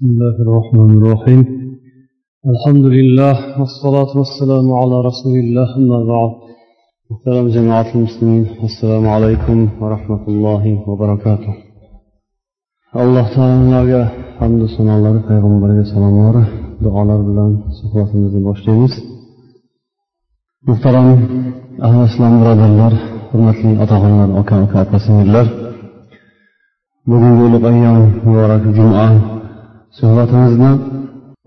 بسم 0.00 0.10
الله 0.10 0.36
الرحمن 0.46 0.90
الرحيم. 0.96 1.40
الحمد 2.52 2.84
لله 2.96 3.60
والصلاة 3.60 4.12
والسلام 4.18 4.72
على 4.80 4.96
رسول 5.08 5.34
الله 5.44 5.76
أما 5.76 5.98
بعد. 6.12 6.30
السلام 7.12 7.48
جماعة 7.48 7.94
المسلمين 7.94 8.46
السلام 8.68 9.08
عليكم 9.08 9.68
ورحمة 9.80 10.24
الله 10.28 10.64
وبركاته. 10.88 11.54
الله 12.96 13.24
تعالى 13.34 13.56
نلاقي 13.66 14.02
حمد 14.38 14.62
صلى 14.76 14.96
الله 14.96 15.22
عليه 15.64 15.80
وسلم 15.84 16.16
دعاء 16.84 17.22
بلان 17.28 17.52
سفرة 17.78 18.10
نزل 18.16 18.42
باشتيريس 18.44 18.94
محترم 20.68 21.06
أهل 21.82 21.98
السلام 22.08 22.34
ورحمة 22.42 22.66
الله 22.72 22.92
حرمة 23.32 23.58
لي 23.64 23.82
أطاقنا 23.82 24.24
الأوكام 24.24 24.64
كأكاسم 24.72 25.16
الله 25.24 25.44
بدون 27.06 27.32
ذلك 27.40 27.64
أيام 27.64 27.98
مبارك 28.26 28.62
الجمعة 28.66 29.39
suhbatimizni 29.98 30.72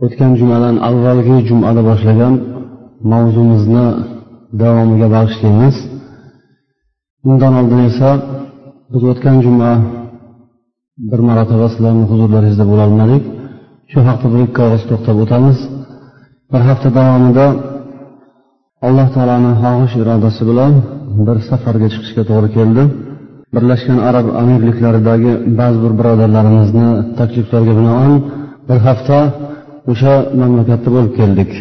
o'tgan 0.05 0.31
jumadan 0.39 0.75
avvalgi 0.89 1.37
jumada 1.49 1.81
boshlagan 1.89 2.33
mavzumizni 3.11 3.85
davomiga 4.61 5.07
bag'ishlaymiz. 5.15 5.75
Undan 7.29 7.53
oldin 7.59 7.81
esa 7.89 8.09
biz 8.91 9.01
o'tgan 9.11 9.37
juma 9.45 9.71
bir 11.11 11.19
marotaba 11.29 11.67
sizlarni 11.73 12.05
huzurlaringizda 12.11 12.65
bo'lolmadik 12.71 13.23
shu 13.91 13.99
haqda 14.07 14.27
bir 14.33 14.41
ikki 14.47 14.59
og'iz 14.67 14.83
to'xtab 14.89 15.17
o'tamiz. 15.23 15.57
Bir 16.51 16.61
hafta 16.69 16.89
davomida 16.99 17.47
alloh 18.87 19.07
taoloni 19.15 19.51
xohish 19.63 19.95
irodasi 20.01 20.41
bilan 20.49 20.73
bir 21.27 21.37
safarga 21.49 21.87
chiqishga 21.93 22.23
to'g'ri 22.29 22.49
keldi. 22.57 22.83
Birlashgan 23.55 23.99
arab 24.09 24.27
amirliklaridagi 24.41 25.31
ba'zi 25.59 25.77
bir 25.83 25.93
birodarlarimizni 25.99 26.87
takliflariga 27.19 27.73
binoan 27.79 28.13
bir 28.67 28.77
hafta 28.87 29.17
o'sha 29.91 30.13
mamlakatda 30.39 30.89
bo'lib 30.95 31.13
keldik. 31.19 31.51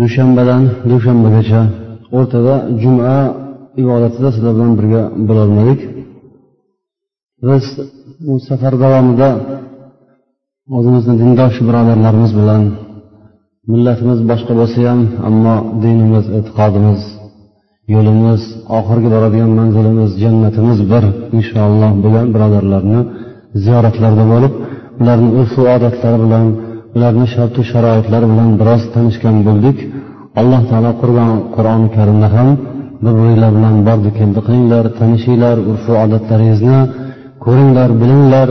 Dushanbadan 0.00 0.62
dushanbagacha 0.90 1.62
o'rtada 2.16 2.54
juma 2.82 3.14
ibodatida 3.82 4.28
sizlar 4.34 4.52
bilan 4.56 4.72
birga 4.78 5.02
bo'lolmadik. 5.28 5.80
Biz 7.46 7.64
bu 8.26 8.34
safar 8.48 8.74
davomida 8.84 9.30
o'zimizni 10.76 11.14
dindosh 11.22 11.56
birodarlarimiz 11.68 12.32
bilan 12.40 12.62
millatimiz 13.72 14.18
boshqa 14.30 14.52
bo'lsa 14.60 14.78
ham 14.88 15.00
ammo 15.28 15.56
dinimiz 15.82 16.24
e'tiqodimiz 16.38 17.00
yo'limiz 17.94 18.42
oxirgi 18.78 19.08
boradigan 19.14 19.50
manzilimiz 19.60 20.10
jannatimiz 20.22 20.78
bir 20.92 21.04
inshaalloh 21.38 21.90
bo'lgan 22.02 22.26
birodarlarni 22.34 23.00
ziyoratlarda 23.64 24.24
bo'lib 24.32 24.52
ularni 25.00 25.30
urfu 25.40 25.60
odatlari 25.76 26.18
bilan 26.24 26.46
ularni 26.96 27.26
shartu 27.34 27.60
sharoitlari 27.70 28.26
bilan 28.32 28.50
biroz 28.60 28.82
tanishgan 28.94 29.36
bo'ldik. 29.46 29.76
Alloh 30.40 30.62
taolo 30.70 30.92
qurgan 31.00 31.32
qur'oni 31.54 31.88
karimda 31.96 32.28
ham 32.36 32.48
bir 33.02 33.12
biringlar 33.18 33.50
bilan 33.58 33.76
bordi. 33.88 34.10
Keldi 34.18 34.40
qilinglar 34.46 34.84
tanishinglar 34.98 35.56
urfu 35.70 35.92
odatlaringizni 36.04 36.78
ko'ringlar 37.44 37.90
bilinglar 38.00 38.48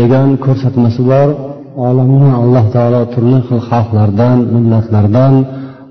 degan 0.00 0.28
ko'rsatmasi 0.44 1.00
bor. 1.12 1.28
Olamni 1.88 2.30
alloh 2.42 2.64
taolo 2.74 3.02
turli 3.12 3.38
xil 3.46 3.60
xalqlardan 3.70 4.36
millatlardan 4.54 5.34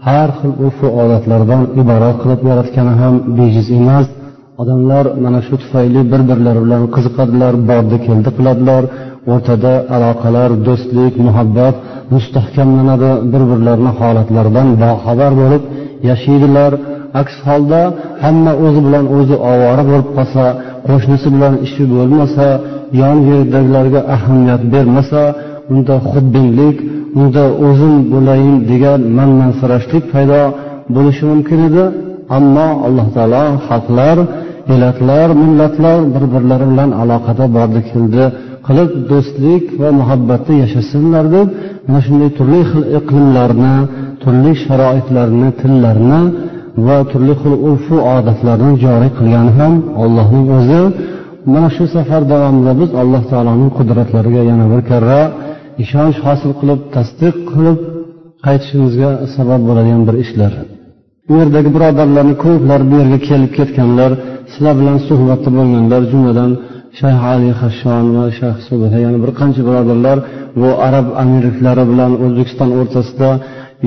har 0.08 0.30
xil 0.40 0.52
urfu 0.66 0.88
odatlardan 1.04 1.62
iborat 1.82 2.16
qilib 2.22 2.42
yaratgani 2.52 2.94
ham 3.02 3.14
bejiz 3.38 3.68
emas. 3.80 4.08
Odamlar 4.62 5.06
mana 5.24 5.40
shu 5.48 5.56
tufayli 5.62 6.02
bir 6.12 6.22
birlari 6.30 6.60
bilan 6.66 6.84
qiziqadilar 6.96 7.54
bordi 7.70 7.98
keldi 8.08 8.30
qiladilar 8.38 8.84
o'rtada 9.32 9.74
aloqalar 9.96 10.50
do'stlik 10.68 11.14
muhabbat 11.28 11.76
mustahkamlanadi 12.14 13.12
bir 13.32 13.42
birlarini 13.52 13.92
holatlaridan 14.00 14.68
boxabar 14.84 15.32
bo'lib 15.42 15.64
yashaydilar. 16.10 16.72
Aks 17.22 17.36
holda 17.48 17.82
hamma 18.24 18.54
o'zi 18.66 18.80
bilan 18.88 19.06
o'zi 19.18 19.36
ovora 19.52 19.84
bo'lib 19.90 20.10
qolsa 20.18 20.46
qo'shnisi 20.88 21.28
bilan 21.36 21.54
ishi 21.66 21.84
bo'lmasa 21.96 22.48
yon 23.02 23.18
yerdagilarga 23.30 24.02
ahamiyat 24.16 24.62
bermasa 24.74 25.22
unda 25.74 25.96
xudbinlik 26.12 26.78
unda 27.20 27.44
o'zim 27.68 27.96
bo'layin 28.14 28.56
degan 28.72 29.00
manmansirashlik 29.18 30.04
paydo 30.14 30.42
bo'lishi 30.96 31.24
mumkin 31.32 31.60
edi. 31.70 31.84
Ammo 32.38 32.68
alloh 32.88 33.08
taolo 33.16 33.46
xalqlar 33.68 34.18
elatlar 34.74 35.28
millatlar 35.44 36.00
bir 36.14 36.24
birlari 36.34 36.66
bilan 36.72 36.90
aloqada 37.02 37.46
bordi 37.56 37.82
keldi. 37.92 38.24
Qilib 38.68 38.92
do'stlik 39.12 39.64
va 39.82 39.90
muhabbatda 40.00 40.54
yashasinlar 40.64 41.26
deb 41.36 41.48
mana 41.86 42.00
shunday 42.06 42.30
turli 42.38 42.62
xil 42.72 42.84
iqlimlarni 43.00 43.76
turli 44.24 44.52
sharoitlarni 44.64 45.50
tillarni 45.62 46.22
va 46.88 46.98
turli 47.12 47.34
xil 47.42 47.54
urfu 47.70 47.96
odatlarni 48.16 48.74
joriy 48.84 49.12
qilgani 49.18 49.52
ham 49.60 49.74
ollohning 50.04 50.46
o'zi. 50.58 50.82
Mana 51.54 51.70
shu 51.76 51.84
safar 51.96 52.22
davomida 52.32 52.72
biz 52.82 52.90
alloh 53.02 53.24
taoloning 53.32 53.72
qudratlariga 53.78 54.42
yana 54.52 54.66
bir 54.72 54.82
karra 54.90 55.22
ishonch 55.84 56.18
hosil 56.26 56.52
qilib 56.60 56.80
tasdiq 56.96 57.36
qilib 57.52 57.80
qaytishimizga 58.46 59.10
sabab 59.36 59.62
bo'ladigan 59.68 60.02
bir 60.08 60.16
ishlar. 60.24 60.54
Bu 61.28 61.34
yerdagi 61.42 61.70
birodarlarni 61.76 62.36
ko'plari 62.46 62.86
bu 62.92 62.96
yerga 63.02 63.20
kelib 63.30 63.52
ketganlar 63.58 64.12
sizlar 64.52 64.76
bilan 64.82 64.98
suhbatda 65.08 65.50
bo'lganlar 65.58 66.02
jumladan 66.12 66.52
shayx 66.98 67.20
ali 67.34 67.50
hashon 67.62 68.06
va 68.16 68.26
shayx 68.40 68.58
subha 68.68 68.98
yana 69.06 69.18
bir 69.24 69.32
qancha 69.40 69.62
birodarlar 69.68 70.18
bu 70.62 70.70
arab 70.88 71.08
amirliklari 71.22 71.84
bilan 71.92 72.12
o'zbekiston 72.24 72.70
o'rtasida 72.80 73.30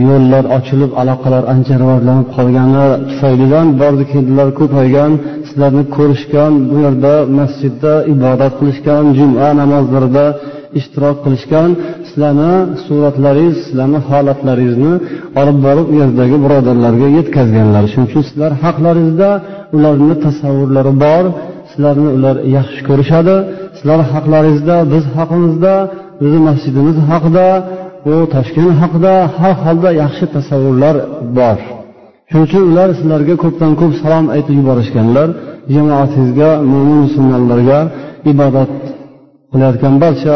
yo'llar 0.09 0.45
ochilib 0.57 0.93
aloqalar 1.03 1.45
ancha 1.55 1.75
rivojlanib 1.83 2.29
qolgani 2.37 2.87
tufaylidan 3.09 3.67
bordi 3.81 4.05
keldilar 4.13 4.49
ko'paygan 4.61 5.13
sizlarni 5.49 5.85
ko'rishgan 5.97 6.53
bu 6.71 6.77
yerda 6.85 7.15
masjidda 7.39 7.93
ibodat 8.15 8.53
qilishgan 8.61 9.05
juma 9.19 9.49
namozlarida 9.61 10.27
ishtirok 10.79 11.17
qilishgan 11.25 11.69
sizlarni 12.09 12.55
suratlaringiz 12.87 13.57
sizlarni 13.65 14.01
holatlaringizni 14.09 14.95
olib 15.41 15.59
borib 15.67 15.87
u 15.93 15.95
yerdagi 16.03 16.37
birodarlarga 16.45 17.09
yetkazganlar. 17.19 17.83
Shuning 17.93 18.09
uchun 18.11 18.23
sizlar 18.29 18.53
haqlaringizda 18.65 19.31
ularni 19.77 20.15
tasavvurlari 20.25 20.93
bor. 21.05 21.25
Sizlarni 21.73 22.09
ular 22.17 22.37
yaxshi 22.57 22.81
ko'rishadi. 22.89 23.35
Sizlar 23.77 24.01
haqlaringizda 24.13 24.77
biz 24.93 25.05
haqimizda 25.17 25.75
bizni 26.21 26.41
masjidimiz 26.49 26.97
haqida 27.11 27.47
bu 28.05 28.15
toshkent 28.35 28.73
haqida 28.83 29.15
har 29.39 29.55
holda 29.65 29.91
yaxshi 30.03 30.25
tasavvurlar 30.35 30.97
bor. 31.39 31.59
Shuning 32.29 32.45
uchun 32.49 32.63
ular 32.71 32.89
sizlarga 32.99 33.35
ko'pdan 33.45 33.73
ko'p 33.81 33.93
salom 34.03 34.27
aytib 34.35 34.55
yuborishganlar 34.61 35.29
jamoatingizga 35.75 36.51
mo'min 36.71 36.99
musulmonlarga 37.07 37.79
ibodat 38.33 38.73
qilayotgan 39.53 39.95
barcha 40.05 40.35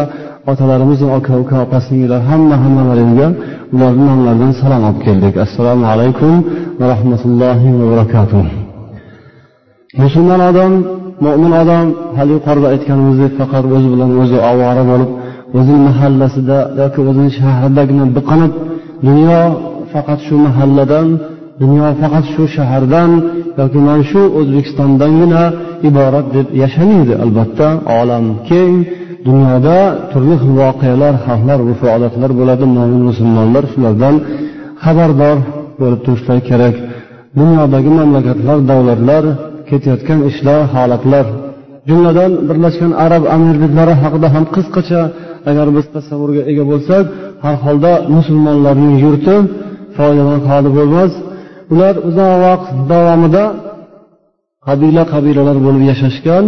otalarimiz 0.51 1.01
aka 1.19 1.33
uka 1.43 1.57
opa 1.65 1.79
singillar 1.87 2.21
hamma 2.31 2.57
hammalaringga 2.65 3.29
ularni 3.75 4.05
nomlaridan 4.11 4.53
salom 4.61 4.83
olib 4.89 5.01
keldik. 5.07 5.35
Assalomu 5.47 5.85
alaykum 5.93 6.35
va 6.79 6.85
rahmatullohi 6.93 7.69
va 7.79 7.85
barakatuh. 7.93 8.45
Musulmon 10.03 10.41
odam 10.51 10.73
mo'min 11.25 11.53
odam 11.62 11.87
hali 12.19 12.32
yuqorida 12.37 12.69
aytganimizdek 12.75 13.32
faqat 13.41 13.65
o'zi 13.77 13.88
bilan 13.93 14.10
o'zi 14.22 14.38
ovora 14.50 14.82
bo'lib 14.91 15.10
o'zini 15.59 15.81
mahallasida 15.88 16.59
yoki 16.81 17.00
o'zini 17.09 17.31
shahridagina 17.38 18.04
biqinib 18.16 18.53
dunyo 19.06 19.41
faqat 19.93 20.21
shu 20.26 20.34
mahalladan 20.47 21.09
dunyo 21.62 21.88
faqat 22.00 22.25
shu 22.34 22.43
shahardan 22.56 23.10
yoki 23.60 23.78
mana 23.87 24.03
shu 24.10 24.21
o'zbekistondangina 24.38 25.43
iborat 25.88 26.26
deb 26.37 26.47
yashamaydi. 26.62 27.15
Albatta 27.25 27.69
olam 28.00 28.25
keng 28.49 28.75
dunyoda 29.28 29.78
turli 30.10 30.34
xil 30.43 30.53
voqealar 30.62 31.15
xalqlar 31.26 31.59
urf 31.69 31.81
odatlar 31.97 32.31
bo'ladi. 32.41 32.64
Mo'min 32.76 33.02
musulmonlar 33.11 33.64
shulardan 33.73 34.14
xabardor 34.85 35.38
bo'lib 35.81 36.00
turishlari 36.06 36.43
kerak. 36.50 36.75
Dunyodagi 37.38 37.91
mamlakatlar 37.99 38.58
davlatlar 38.70 39.25
ketayotgan 39.71 40.21
ishlar 40.31 40.61
holatlar. 40.75 41.27
Jumladan 41.89 42.33
birlashgan 42.49 42.93
arab 43.05 43.25
amirliklari 43.35 43.95
haqida 44.03 44.29
ham 44.35 44.45
qisqacha 44.55 45.01
agar 45.51 45.67
biz 45.77 45.87
tasavvurga 45.95 46.43
ega 46.51 46.65
bo'lsak 46.73 47.05
har 47.45 47.57
holda 47.65 47.93
musulmonlarning 48.17 48.95
yurti 49.05 49.35
foydadan 49.97 50.41
xoli 50.49 50.71
bo'lmas. 50.79 51.13
Ular 51.73 51.95
uzoq 52.09 52.33
vaqt 52.45 52.69
davomida 52.93 53.45
qabila 54.67 55.03
qabilalar 55.13 55.57
bo'lib 55.67 55.83
yashashgan 55.91 56.45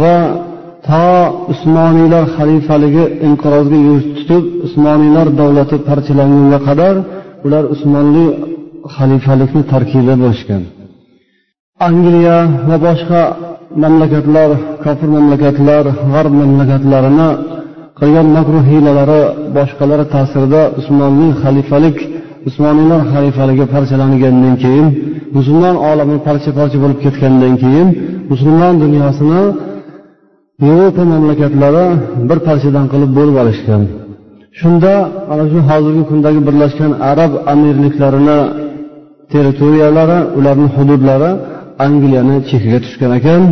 va 0.00 0.16
to 0.88 1.06
usmoniylar 1.52 2.24
xalifaligi 2.36 3.04
inqirozga 3.26 3.78
yuz 3.88 4.02
tutib 4.16 4.44
usmoniylar 4.66 5.26
davlati 5.40 5.76
parchalangunga 5.88 6.58
qadar 6.68 6.94
ular 7.46 7.64
usmonli 7.74 8.26
xalifalikni 8.94 9.62
tarkibida 9.72 10.14
bo'lishgan. 10.24 10.62
Angliya 11.86 12.38
va 12.68 12.76
boshqa 12.86 13.22
mamlakatlar 13.82 14.50
kofir 14.84 15.08
mamlakatlar 15.16 15.84
g'arb 16.12 16.32
mamlakatlarini 16.40 17.28
qilgan 17.98 18.28
makruh 18.36 18.64
hiylalari 18.70 19.22
boshqalari 19.56 20.04
ta'sirida 20.14 20.62
usmonning 20.80 21.32
xalifalik 21.42 21.96
usmoniylar 22.48 23.00
xalifaligi 23.12 23.64
parchalangandan 23.74 24.54
keyin 24.64 24.86
musulmon 25.36 25.76
olami 25.90 26.16
parcha 26.26 26.50
parcha 26.58 26.78
bo'lib 26.82 26.98
ketgandan 27.04 27.54
keyin 27.62 27.88
musulmon 28.30 28.74
dunyosini 28.84 29.42
yevropa 30.66 31.02
mamlakatlari 31.12 31.86
bir 32.28 32.38
parchadan 32.48 32.86
qilib 32.92 33.10
bo'lib 33.18 33.36
olishgan. 33.42 33.82
Shunda 34.60 34.92
ana 35.32 35.44
shu 35.50 35.58
hozirgi 35.68 36.02
kundagi 36.10 36.40
birlashgan 36.48 36.92
arab 37.10 37.32
amirliklarini 37.52 38.38
territoriyalari 39.32 40.18
ularni 40.38 40.68
hududlari 40.76 41.30
angliyani 41.84 42.36
chekiga 42.50 42.78
tushgan 42.84 43.12
ekan. 43.18 43.42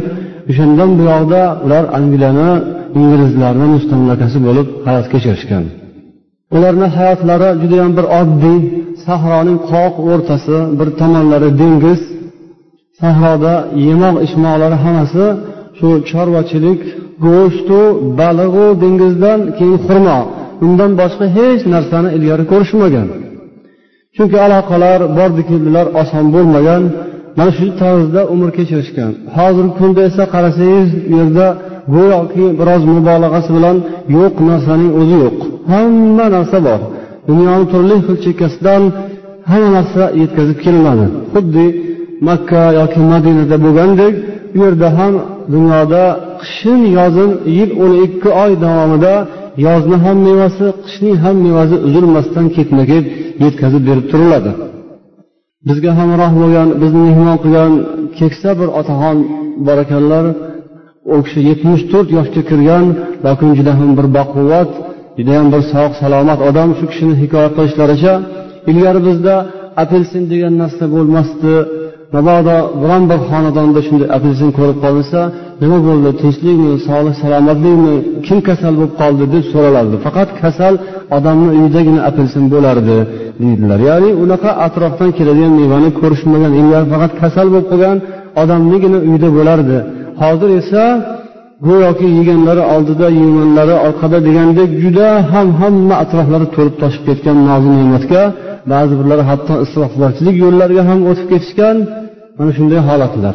O'shandan 0.51 0.91
buyog'da 1.01 1.43
ular 1.65 1.85
angliyani 1.99 2.51
inglizlarni 3.01 3.67
mustamlakasi 3.75 4.39
bo'lib 4.47 4.67
hayot 4.87 5.07
kechirishgan 5.13 5.65
ularni 6.55 6.87
hayotlari 6.97 7.49
judayam 7.63 7.93
bir 7.99 8.07
oddiy 8.21 8.59
sahroning 9.07 9.59
qoq 9.73 9.95
o'rtasi 10.11 10.57
bir 10.79 10.89
tomonlari 11.01 11.51
dengiz 11.61 12.01
sahroda 13.01 13.55
yemoq 13.87 14.17
ichmoqlari 14.27 14.77
hammasi 14.85 15.25
shu 15.79 15.89
chorvachilik 16.11 16.81
go'shtu 17.27 17.81
balig'u 18.21 18.67
dengizdan 18.83 19.41
keyin 19.59 19.79
xurmo. 19.87 20.19
Undan 20.65 20.91
boshqa 21.01 21.27
hech 21.37 21.63
narsani 21.75 22.09
ilgari 22.17 22.45
ko'rishmagan. 22.53 23.09
Chunki 24.17 24.39
aloqalar 24.47 25.01
bordi 25.19 25.43
keldilar 25.51 25.87
oson 26.01 26.25
bo'lmagan. 26.35 26.83
Mana 27.37 27.51
shu 27.59 27.67
tarzda 27.81 28.21
umr 28.35 28.49
kechirishgan. 28.57 29.13
Hozirgi 29.37 29.73
kunda 29.79 30.01
esa 30.09 30.25
qarasangiz 30.35 30.91
u 31.11 31.13
yerda 31.19 31.47
go'yoki 31.95 32.45
biroz 32.61 32.83
mubolag'asi 32.93 33.51
bilan 33.57 33.77
yo'q 34.17 34.35
narsaning 34.51 34.93
o'zi 35.01 35.17
yo'q. 35.25 35.39
Hamma 35.73 36.27
narsa 36.37 36.59
bor. 36.69 36.81
Dunyoni 37.29 37.67
turli 37.73 37.97
xil 38.07 38.17
chekkasidan 38.25 38.83
hamma 39.51 39.71
narsa 39.77 40.03
yetkazib 40.21 40.59
kelinadi. 40.65 41.07
Xuddi 41.35 41.67
makka 42.29 42.63
yoki 42.81 43.01
madinada 43.13 43.57
bo'lgandek 43.65 44.15
u 44.57 44.59
yerda 44.65 44.89
ham 44.99 45.15
dunyoda 45.55 46.05
qishin 46.43 46.81
yozin 46.99 47.31
yil 47.59 47.71
o'n 47.85 47.93
ikki 48.07 48.31
oy 48.45 48.53
davomida 48.65 49.15
yozni 49.67 49.97
ham 50.05 50.19
mevasi 50.29 50.67
qishning 50.85 51.17
ham 51.25 51.37
mevasi 51.47 51.77
uzilmasdan 51.87 52.47
ketma 52.57 52.83
ket 52.91 53.05
yetkazib 53.45 53.83
berib 53.89 54.07
turiladi. 54.13 54.51
Bizga 55.69 55.93
hamroh 55.99 56.33
bo'lgan 56.41 56.69
bizni 56.83 57.01
mehmon 57.09 57.37
qilgan 57.45 57.73
keksa 58.19 58.51
bir 58.61 58.69
otaxon 58.81 59.19
bor 59.67 59.79
ekanlar 59.85 60.25
u 61.15 61.17
kishi 61.27 61.41
yetmish 61.51 61.83
to'rt 61.93 62.09
yoshga 62.17 62.43
kirgan 62.51 62.85
lokin 63.27 63.51
juda 63.59 63.73
ham 63.79 63.91
bir 63.99 64.07
baquvvat 64.17 64.71
judayam 65.19 65.47
bir 65.53 65.63
sog' 65.73 65.95
salomat 66.03 66.41
odam 66.49 66.69
shu 66.79 66.85
kishini 66.91 67.15
hikoya 67.23 67.49
qilishlaricha 67.57 68.15
ilgari 68.71 69.01
bizda 69.09 69.35
apelsin 69.83 70.23
degan 70.33 70.55
narsa 70.63 70.85
bo'lmasdi. 70.95 71.53
Mabodo 72.15 72.57
biron 72.83 73.03
bir 73.11 73.19
xonadonda 73.31 73.81
shunday 73.87 74.09
apelsin 74.17 74.49
ko'rib 74.59 74.79
qolinsa 74.85 75.21
nima 75.63 75.79
bo'ldi 75.89 76.11
tinchlikmi 76.23 76.73
sog'lik 76.89 77.17
salomatlikmi 77.23 77.95
kim 78.27 78.39
kasal 78.49 78.73
bo'lib 78.79 78.95
qoldi 79.01 79.25
deb 79.35 79.45
so'ralardi. 79.53 79.97
Faqat 80.07 80.29
kasal 80.43 80.75
odamni 81.17 81.49
uyidagina 81.59 82.01
apelsin 82.11 82.45
bo'lardi 82.55 82.97
deydilar. 83.43 83.79
Ya'ni 83.91 84.11
unaqa 84.25 84.51
atrofdan 84.67 85.11
keladigan 85.19 85.53
mevani 85.61 85.91
ko'rishmagan 86.01 86.53
ilgari 86.61 86.87
faqat 86.93 87.13
kasal 87.23 87.47
bo'lib 87.53 87.69
qolgan 87.73 87.99
odamnigina 88.43 88.99
uyida 89.09 89.29
bo'lardi. 89.39 89.77
Hozir 90.23 90.51
esa 90.61 90.83
go'yoki 91.69 92.07
yeganlari 92.19 92.63
oldida 92.75 93.07
yeganlari 93.23 93.75
orqada 93.87 94.19
degandek 94.29 94.71
juda 94.83 95.07
ham 95.33 95.49
hamma 95.61 95.95
atroflari 96.05 96.47
to'lib 96.57 96.77
toshib 96.83 97.03
ketgan 97.09 97.37
nozi 97.49 97.71
ne'matga 97.79 98.23
ba'zi 98.73 98.95
birlari 99.01 99.25
hatto 99.31 99.55
isrofgarchilik 99.65 100.37
yo'llariga 100.45 100.83
ham 100.91 101.01
o'tib 101.11 101.27
ketishgan 101.33 101.77
mana 102.39 102.51
shunday 102.59 102.81
holatlar. 102.89 103.35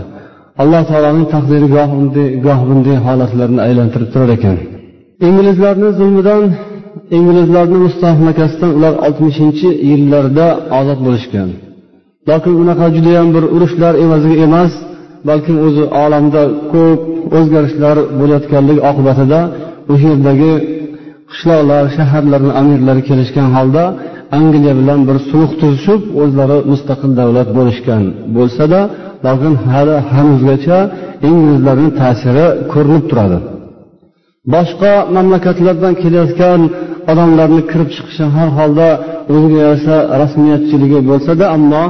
Alloh 0.61 0.83
taoloning 0.91 1.27
taqdiri 1.33 1.67
goh 1.75 1.89
unday 1.99 2.27
goh 2.45 2.59
bunday 2.69 2.97
holatlarni 3.07 3.59
aylantirib 3.67 4.09
turar 4.13 4.29
ekan. 4.37 4.57
Inglizlarni 5.27 5.89
zulmidan 5.99 6.43
inglizlarni 7.17 7.77
mustahmakasidan 7.85 8.71
ular 8.77 8.93
oltmishinchi 9.05 9.69
yillarda 9.89 10.47
ozod 10.79 10.99
bo'lishgan. 11.05 11.49
Lokin 12.29 12.53
unaqa 12.61 12.85
judayam 12.95 13.27
bir 13.35 13.43
urushlar 13.55 13.93
evaziga 14.05 14.37
emas 14.47 14.71
balkim 15.29 15.57
o'zi 15.67 15.83
olamda 16.03 16.41
ko'p 16.73 17.01
o'zgarishlar 17.37 17.97
bo'layotganligi 18.19 18.81
oqibatida 18.89 19.39
o'sha 19.91 20.07
yerdagi 20.13 20.53
qishloqlar 21.31 21.83
shaharlarni 21.97 22.51
amirlari 22.61 23.01
kelishgan 23.09 23.47
holda 23.55 23.83
angliya 24.37 24.73
bilan 24.79 24.99
bir 25.07 25.17
sulh 25.29 25.51
tuzishib 25.61 26.01
o'zlari 26.21 26.57
mustaqil 26.71 27.11
davlat 27.19 27.49
bo'lishgan 27.57 28.03
bo'lsada 28.37 28.79
balkim 29.25 29.55
hali 29.67 29.95
hanuzgacha 30.13 30.77
inglizlarni 31.29 31.89
ta'siri 32.01 32.45
ko'rinib 32.73 33.05
turadi. 33.11 33.37
Boshqa 34.53 34.93
mamlakatlardan 35.15 35.93
kelayotgan 36.03 36.61
odamlarni 37.11 37.61
kirib 37.71 37.89
chiqishi 37.95 38.25
har 38.35 38.49
holda 38.57 38.87
o'ziga 39.33 39.57
yarasha 39.65 39.97
rasmiyatchiligi 40.21 40.99
bo'lsada 41.09 41.45
ammo 41.55 41.83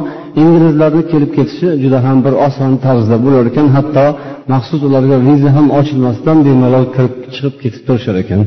inglizlarni 0.44 1.03
kelib 1.11 1.31
ketishi 1.37 1.67
juda 1.83 1.99
ham 2.05 2.17
bir 2.25 2.33
oson 2.47 2.71
tarzda 2.85 3.15
bo'lar 3.25 3.44
ekan 3.51 3.67
hatto 3.75 4.05
maxsus 4.53 4.81
ularga 4.87 5.17
viza 5.27 5.49
ham 5.57 5.67
ochilmasdan 5.79 6.37
bemalol 6.47 6.85
kirib 6.95 7.13
chiqib 7.33 7.55
ketib 7.63 7.81
turishar 7.87 8.15
ekan. 8.23 8.39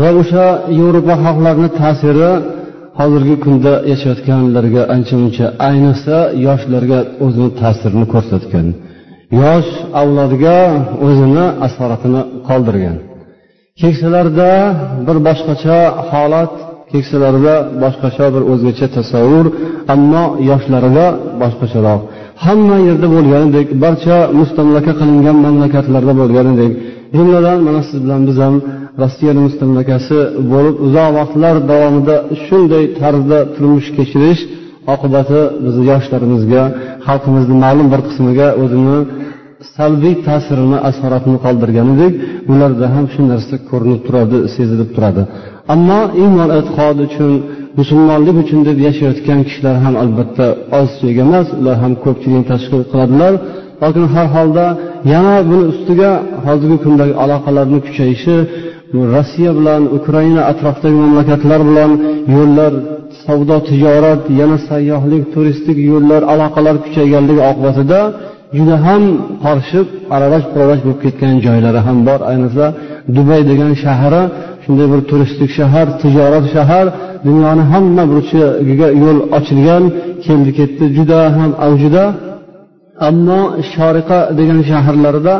Va 0.00 0.08
o'sha 0.20 0.44
yevropa 0.80 1.14
xalqlarini 1.24 1.70
ta'siri 1.80 2.30
hozirgi 2.98 3.36
kunda 3.44 3.72
yashayotganlarga 3.92 4.82
ancha 4.94 5.14
muncha 5.22 5.46
ayniqsa 5.68 6.16
yoshlarga 6.46 7.00
o'zini 7.24 7.50
ta'sirini 7.60 8.06
ko'rsatgan. 8.14 8.66
Yosh 9.42 9.70
avlodga 10.00 10.58
o'zini 11.06 11.46
asoratini 11.66 12.22
qoldirgan. 12.48 12.96
Keksalarda 13.80 14.50
bir 15.06 15.16
boshqacha 15.28 15.78
holat 16.10 16.52
keksalarda 16.92 17.54
boshqacha 17.82 18.26
bir 18.34 18.42
o'zgacha 18.52 18.86
tasavvur 18.96 19.46
ammo 19.94 20.24
yoshlarida 20.50 21.06
boshqacharoq. 21.42 22.00
Hamma 22.44 22.76
yerda 22.88 23.06
bo'lganidek 23.14 23.68
barcha 23.84 24.16
mustamlaka 24.38 24.92
qilingan 25.00 25.36
mamlakatlarda 25.46 26.12
bo'lganidek 26.20 26.72
jumladan 27.16 27.58
mana 27.66 27.80
siz 27.88 27.98
bilan 28.04 28.22
biz 28.28 28.36
ham 28.44 28.54
rossiyani 29.02 29.40
mustamlakasi 29.46 30.18
bo'lib 30.52 30.76
uzoq 30.86 31.08
vaqtlar 31.18 31.54
davomida 31.70 32.16
shunday 32.44 32.84
tarzda 33.00 33.38
turmush 33.54 33.88
kechirish 33.96 34.42
oqibati 34.94 35.40
bizni 35.64 35.84
yoshlarimizga 35.92 36.62
xalqimizni 37.06 37.56
ma'lum 37.64 37.86
bir 37.92 38.00
qismiga 38.08 38.48
o'zini 38.62 38.98
salbiy 39.76 40.14
ta'sirini 40.26 40.78
asoratini 40.90 41.38
qoldirganidek 41.44 42.12
ularda 42.52 42.86
ham 42.94 43.06
shu 43.14 43.20
narsa 43.32 43.54
ko'rinib 43.70 44.00
turadi 44.06 44.38
sezilib 44.56 44.90
turadi. 44.96 45.22
Ammo 45.74 46.00
iymon 46.22 46.50
e'tiqodi 46.58 47.00
uchun 47.08 47.32
musulmonlik 47.78 48.36
uchun 48.44 48.60
deb 48.68 48.78
yashayotgan 48.86 49.40
kishilar 49.48 49.76
ham 49.84 49.94
albatta 50.02 50.46
oz 50.80 50.90
emas 51.24 51.48
ular 51.60 51.76
ham 51.82 51.92
ko'pchilikni 52.04 52.44
tashkil 52.52 52.82
qiladilar. 52.90 53.32
Lokin 53.82 54.06
har 54.14 54.26
holda 54.36 54.66
yana 55.12 55.34
buni 55.48 55.64
ustiga 55.72 56.10
hozirgi 56.46 56.78
kundagi 56.84 57.14
aloqalarni 57.24 57.78
kuchayishi 57.86 58.36
rossiya 59.14 59.52
bilan 59.58 59.82
ukraina 59.98 60.42
atrofidagi 60.50 60.96
mamlakatlar 61.04 61.60
bilan 61.68 61.90
yo'llar 62.36 62.72
savdo 63.24 63.56
tijorat 63.68 64.22
yana 64.40 64.56
sayyohlik 64.68 65.22
turistik 65.34 65.78
yo'llar 65.90 66.22
aloqalar 66.32 66.76
kuchayganligi 66.84 67.42
oqibatida 67.50 68.00
juda 68.56 68.76
ham 68.86 69.02
qorishib 69.44 69.86
aralash 70.14 70.46
quralash 70.52 70.80
bo'lib 70.84 71.00
ketgan 71.04 71.34
joylari 71.46 71.80
ham 71.86 71.98
bor. 72.08 72.20
Ayniqsa 72.30 72.66
dubay 73.16 73.40
degan 73.50 73.72
shahri 73.84 74.22
shunday 74.64 74.86
bir 74.92 75.00
turistik 75.10 75.50
shahar 75.58 75.86
tijorat 76.02 76.46
shahar 76.54 76.86
dunyoni 77.26 77.64
hamma 77.72 78.04
burchagiga 78.12 78.88
yo'l 79.02 79.18
ochilgan 79.38 79.84
keldi 80.24 80.50
ketdi 80.58 80.84
juda 80.96 81.20
ham 81.36 81.50
avjida 81.66 82.04
ammo 83.08 83.40
shoriqa 83.72 84.18
degan 84.38 84.60
shaharlarida 84.70 85.34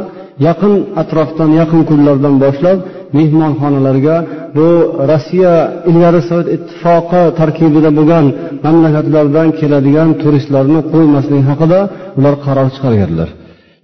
yaqin 0.46 0.74
atrofdan 1.02 1.50
yaqin 1.60 1.82
kunlardan 1.90 2.34
boshlab 2.44 2.78
mehmonxonalarga 3.18 4.16
bu 4.56 4.68
rossiya 5.10 5.54
ilgari 5.90 6.20
sovet 6.28 6.48
ittifoqi 6.56 7.22
tarkibida 7.38 7.90
bo'lgan 7.98 8.26
mamlakatlardan 8.64 9.48
keladigan 9.60 10.10
turistlarni 10.22 10.80
qo'ymaslik 10.92 11.42
haqida 11.50 11.80
ular 12.18 12.34
qaror 12.46 12.68
chiqarganlar. 12.74 13.28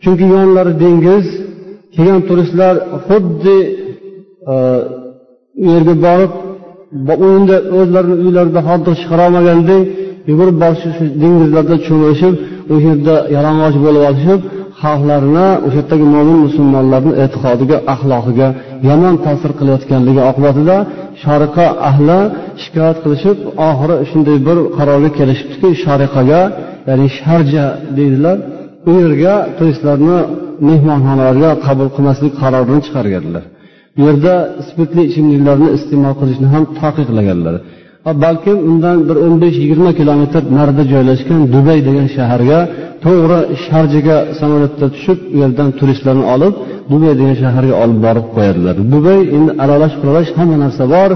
Chunki 0.03 0.27
yonlari 0.37 0.73
dengiz 0.85 1.27
kelgan 1.95 2.21
turistlar 2.29 2.75
xuddi 3.07 3.57
e, 4.53 4.55
u 5.65 5.67
yerga 5.75 5.95
borib 6.07 6.33
endi 7.37 7.57
o'zlarini 7.79 8.17
uylarida 8.25 8.61
hordiq 8.69 8.95
chiqarolmagandek 9.01 9.83
yugurib 10.31 10.57
borishib 10.63 10.93
shu 10.97 11.05
dengizlarda 11.23 11.77
cho'milishib 11.87 12.35
o'sha 12.75 12.89
yerda 12.93 13.17
yalang'och 13.37 13.77
bo'lib 13.85 14.03
olishib 14.11 14.41
xalqlarni 14.83 15.49
o'sha 15.67 15.77
yerdagi 15.81 16.07
mo'min 16.15 16.39
musulmonlarni 16.47 17.13
e'tiqodiga 17.25 17.77
axloqiga 17.95 18.49
yomon 18.89 19.15
ta'sir 19.25 19.51
qilayotganligi 19.59 20.23
oqibatida 20.31 20.77
shariqa 21.25 21.67
ahli 21.91 22.21
shikoyat 22.63 22.97
qilishib 23.05 23.39
oxiri 23.69 23.97
shunday 24.11 24.39
bir 24.47 24.59
qarorga 24.77 25.11
kelishibdiki 25.19 25.69
shariqaga 25.85 26.41
ya'ni 26.89 27.07
sharja 27.19 27.65
deydilar 27.99 28.37
u 28.89 28.91
yerga 29.03 29.35
turistlarni 29.57 30.19
mehmonxonalarga 30.69 31.51
qabul 31.67 31.89
qilmaslik 31.97 32.33
qarorini 32.43 32.81
chiqarganlar. 32.87 33.45
Bu 33.97 34.01
yerda 34.09 34.35
spirtli 34.69 35.03
ichimliklarni 35.11 35.69
iste'mol 35.77 36.15
qilishni 36.21 36.49
ham 36.55 36.65
taqiqlaganlar. 36.81 37.55
Balkim 38.25 38.59
undan 38.71 38.97
bir 39.09 39.17
o'n 39.25 39.35
besh 39.43 39.57
yigirma 39.63 39.91
kilometr 40.01 40.43
narida 40.57 40.85
joylashgan 40.93 41.41
dubay 41.55 41.79
degan 41.89 42.09
shaharga 42.17 42.59
to'g'ri 43.05 43.41
sharjaga 43.65 44.17
samolyotda 44.41 44.87
tushib 44.95 45.19
u 45.35 45.37
yerdan 45.43 45.69
turistlarni 45.79 46.25
olib 46.35 46.55
dubay 46.91 47.13
degan 47.21 47.37
shaharga 47.43 47.75
olib 47.83 47.99
borib 48.07 48.27
qo'yadilar. 48.35 48.77
Dubay 48.93 49.21
endi 49.37 49.51
aralash 49.65 49.95
quralash 50.01 50.31
hamma 50.39 50.57
narsa 50.65 50.85
bor. 50.95 51.11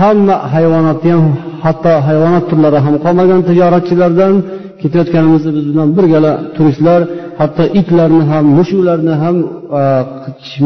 Hamma 0.00 0.36
hayvonotni 0.54 1.10
ham 1.16 1.26
hatto 1.64 1.92
hayvonot 2.08 2.44
turlari 2.50 2.78
ham 2.86 2.94
qolmagan 3.04 3.40
tijoratchilardan. 3.48 4.34
Ketayotganimizda 4.80 5.50
biz 5.56 5.64
bilan 5.70 5.88
birgala 5.96 6.32
turistlar 6.56 7.00
hatto 7.40 7.64
itlarni 7.80 8.22
ham 8.30 8.44
mushuklarni 8.58 9.14
ham 9.22 9.36
e, 9.80 9.82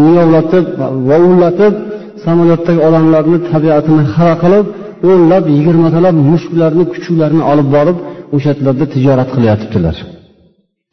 miyovlatib 0.04 0.64
vovullatib 1.10 1.74
samolyotdagi 2.24 2.80
odamlarni 2.88 3.38
tabiatini 3.52 4.02
xira 4.14 4.34
qilib 4.42 4.66
o'nlab 5.10 5.44
yigirmatalab 5.56 6.16
mushuklarni 6.30 6.84
kuchuklarni 6.92 7.42
olib 7.52 7.68
borib 7.76 7.98
o'sha 8.36 8.50
yerlarda 8.52 8.86
tijorat 8.94 9.28
qilyotibdilar 9.34 9.96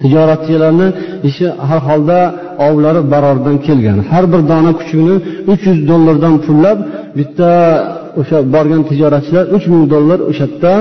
tijoratchilarni 0.02 0.88
ishi 1.30 1.48
har 1.68 1.82
holda 1.90 2.20
ovlari 2.68 3.02
barordan 3.14 3.58
kelgan. 3.68 3.98
Har 4.12 4.26
bir 4.32 4.42
dona 4.52 4.72
kuchukni 4.80 5.16
uch 5.52 5.62
yuz 5.70 5.80
dollardan 5.92 6.36
pullab 6.46 6.78
bitta 7.18 7.52
o'sha 8.20 8.38
borgan 8.56 8.82
tijoratchilar 8.90 9.46
uch 9.56 9.66
ming 9.74 9.84
dollar 9.94 10.20
o'sha 10.30 10.46
yerda 10.48 10.74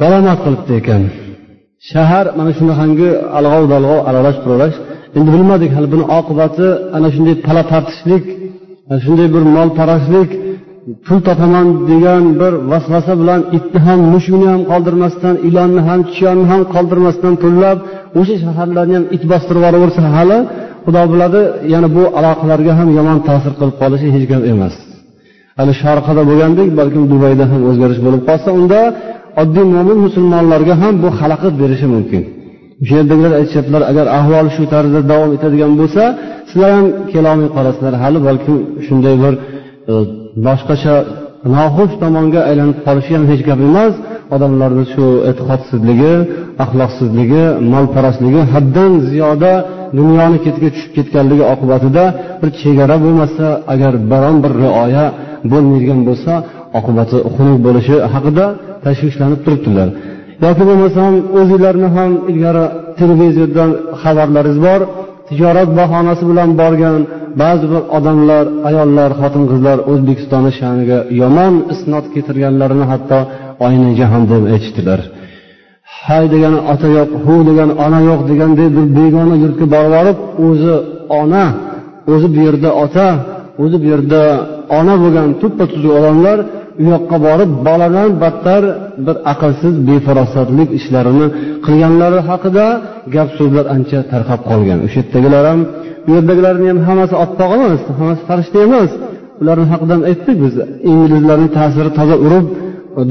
daromad 0.00 0.38
qilibdi 0.44 0.72
ekan. 0.80 1.02
Shahar 1.90 2.26
mana 2.38 2.52
shunaqangi 2.58 3.10
alg'ov 3.38 3.64
dalg'ov 3.74 4.00
aralash 4.08 4.38
quralash 4.44 4.76
endi 5.16 5.28
bilmadik 5.34 5.70
hali 5.76 5.88
buni 5.94 6.04
oqibati 6.18 6.66
ana 6.96 7.08
shunday 7.14 7.36
pala 7.46 7.62
tortishlik 7.72 8.24
shunday 9.04 9.28
bir 9.34 9.42
molparastlik 9.56 10.30
pul 11.06 11.18
topaman 11.28 11.66
degan 11.90 12.24
bir 12.40 12.52
vasvasa 12.70 13.12
bilan 13.20 13.40
itni 13.56 13.78
ham 13.86 14.00
mushukni 14.14 14.46
ham 14.52 14.62
qoldirmasdan 14.70 15.34
ilonni 15.48 15.82
ham 15.88 16.00
chiyonni 16.14 16.46
ham 16.52 16.62
qoldirmasdan 16.74 17.34
pullab 17.42 17.78
o'sha 18.20 18.36
shaharlarni 18.44 18.94
ham 18.98 19.04
it 19.16 19.22
bostirib 19.32 19.60
yuboraversa 19.60 20.02
hali 20.16 20.38
xudo 20.84 21.02
biladi 21.12 21.40
yana 21.72 21.88
bu 21.96 22.02
aloqalarga 22.18 22.72
ham 22.78 22.88
yomon 22.98 23.18
ta'sir 23.28 23.52
qilib 23.58 23.76
qolishi 23.82 24.08
hech 24.14 24.26
gap 24.32 24.42
emas. 24.52 24.74
Hali 25.58 25.72
sharqada 25.82 26.22
bo'lgandek 26.30 26.68
balkim 26.80 27.04
dubayda 27.12 27.44
ham 27.52 27.60
o'zgarish 27.70 28.00
bo'lib 28.06 28.22
qolsa 28.28 28.48
unda 28.60 28.80
oddiy 29.42 29.66
mo'min 29.74 29.98
musulmonlarga 30.06 30.74
ham 30.82 30.94
bu 31.02 31.08
xalaqit 31.20 31.54
berishi 31.62 31.86
mumkin. 31.94 32.22
O'sha 32.82 32.94
yerdagilar 33.00 33.32
aytishyaptilar 33.40 33.82
agar 33.90 34.06
ahvol 34.18 34.46
shu 34.56 34.64
tarzda 34.72 35.00
davom 35.12 35.30
etadigan 35.36 35.72
bo'lsa 35.80 36.02
sizlar 36.50 36.70
ham 36.76 36.86
kelolmay 37.12 37.48
qolasizlar. 37.56 37.94
Hali 38.02 38.18
balkim 38.28 38.56
shunday 38.86 39.14
bir 39.22 39.34
e, 39.92 39.94
boshqacha 40.46 40.94
noxush 41.56 41.94
tomonga 42.02 42.40
aylanib 42.50 42.78
qolishi 42.86 43.12
ham 43.16 43.24
hech 43.30 43.42
gap 43.48 43.60
emas. 43.68 43.94
Odamlarni 44.34 44.84
shu 44.92 45.06
e'tiqodsizligi 45.30 46.14
axloqsizligi 46.64 47.44
molparastligi 47.72 48.42
haddan 48.52 48.92
ziyoda 49.10 49.52
dunyoni 49.98 50.38
ketiga 50.44 50.68
tushib 50.74 50.92
ketganligi 50.96 51.44
oqibatida 51.52 52.04
bir 52.40 52.50
chegara 52.60 52.96
bo'lmasa 53.04 53.46
agar 53.72 53.92
biron 54.10 54.36
bir 54.44 54.52
rioya 54.62 55.04
bo'lmaydigan 55.52 56.00
bo'lsa 56.08 56.32
oqibati 56.78 57.16
xunuk 57.34 57.58
bo'lishi 57.66 57.96
haqida 58.14 58.46
tashvishlanib 58.84 59.40
turibdilar. 59.44 59.88
Yoki 60.44 60.62
bo'lmasam 60.70 61.12
o'zinglarni 61.38 61.88
ham 61.96 62.10
ilgari 62.30 62.64
televizordan 62.98 63.70
xabarlaringiz 64.02 64.58
bor. 64.66 64.80
Tijorat 65.28 65.70
bahonasi 65.80 66.24
bilan 66.30 66.50
borgan 66.60 67.00
ba'zi 67.42 67.66
bir 67.72 67.82
odamlar 67.96 68.44
ayollar 68.68 69.10
xotin 69.20 69.44
qizlar 69.50 69.78
o'zbekistonni 69.90 70.52
sha'niga 70.58 70.98
yomon 71.22 71.54
isnot 71.74 72.04
keltirganlarini 72.14 72.86
hatto 72.92 73.18
oyna 73.66 73.90
jahon 74.00 74.22
deb 74.32 74.42
aytishdilar. 74.54 75.00
Hay 76.06 76.24
degani 76.34 76.58
ota 76.72 76.88
yo'q 76.98 77.10
hu 77.24 77.34
degani 77.48 77.72
ona 77.84 78.00
yo'q 78.10 78.20
deganday 78.30 78.68
bir 78.76 78.86
begona 78.98 79.34
yurtga 79.42 79.66
borib 79.74 79.92
borib 79.96 80.18
o'zi 80.46 80.74
ona 81.20 81.44
o'zi 82.12 82.26
bu 82.34 82.38
yerda 82.46 82.70
ota 82.84 83.08
o'zi 83.62 83.76
bu 83.82 83.86
yerda 83.92 84.22
ona 84.78 84.94
bo'lgan 85.02 85.28
tuppa 85.40 85.64
tuzuk 85.72 85.92
odamlar 85.98 86.38
u 86.82 86.84
yoqqa 86.92 87.16
borib 87.26 87.50
boladan 87.68 88.10
battar 88.22 88.62
bir 89.06 89.16
aqlsiz 89.32 89.74
befarosatlik 89.88 90.68
ishlarini 90.78 91.26
qilganlari 91.66 92.20
haqida 92.30 92.66
gap 93.14 93.28
so'zlar 93.38 93.66
ancha 93.74 93.98
tarqab 94.12 94.40
qolgan. 94.50 94.78
O'sha 94.86 94.98
yerdagilar 95.02 95.44
ham 95.50 95.60
u 96.08 96.10
yerdagilarni 96.16 96.66
ham 96.70 96.78
hammasi 96.88 97.14
oppoq 97.24 97.50
emas 97.58 97.80
hammasi 97.98 98.22
farishta 98.28 98.58
emas. 98.68 98.90
Ularni 99.42 99.66
haqida 99.72 99.92
ham 99.96 100.02
aytdik 100.10 100.36
biz 100.44 100.54
inglizlarni 100.92 101.48
ta'siri 101.58 101.90
toza 101.98 102.16
urib 102.26 102.46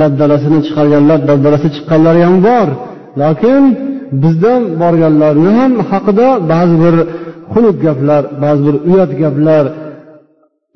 dabdalasini 0.01 0.59
chiqarganlar 0.67 1.19
dabdalasi 1.29 1.67
chiqqanlari 1.75 2.21
ham 2.27 2.37
bor. 2.47 2.67
Lokin 3.21 3.63
bizdan 4.23 4.61
borganlarni 4.81 5.51
ham 5.59 5.71
haqida 5.91 6.27
ba'zi 6.51 6.75
bir 6.83 6.95
xunuk 7.53 7.75
gaplar 7.85 8.23
ba'zi 8.43 8.61
bir 8.67 8.75
uyat 8.89 9.11
gaplar 9.21 9.65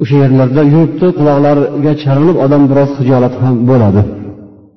o'sha 0.01 0.15
yerlarda 0.23 0.61
yuribdi 0.73 1.07
quloqlariga 1.17 1.93
chalinib 2.03 2.37
odam 2.45 2.63
biroz 2.71 2.91
hijolat 2.99 3.33
ham 3.43 3.55
bo'ladi. 3.69 4.01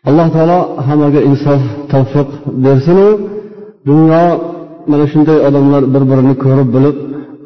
Alloh 0.09 0.28
taolo 0.37 0.59
hammaga 0.87 1.21
insof 1.31 1.62
tavfiq 1.93 2.28
bersinu. 2.64 3.09
Dunyo 3.88 4.25
mana 4.90 5.07
shunday 5.12 5.38
odamlar 5.49 5.83
bir 5.95 6.02
birini 6.11 6.35
ko'rib 6.45 6.69
bilib 6.76 6.97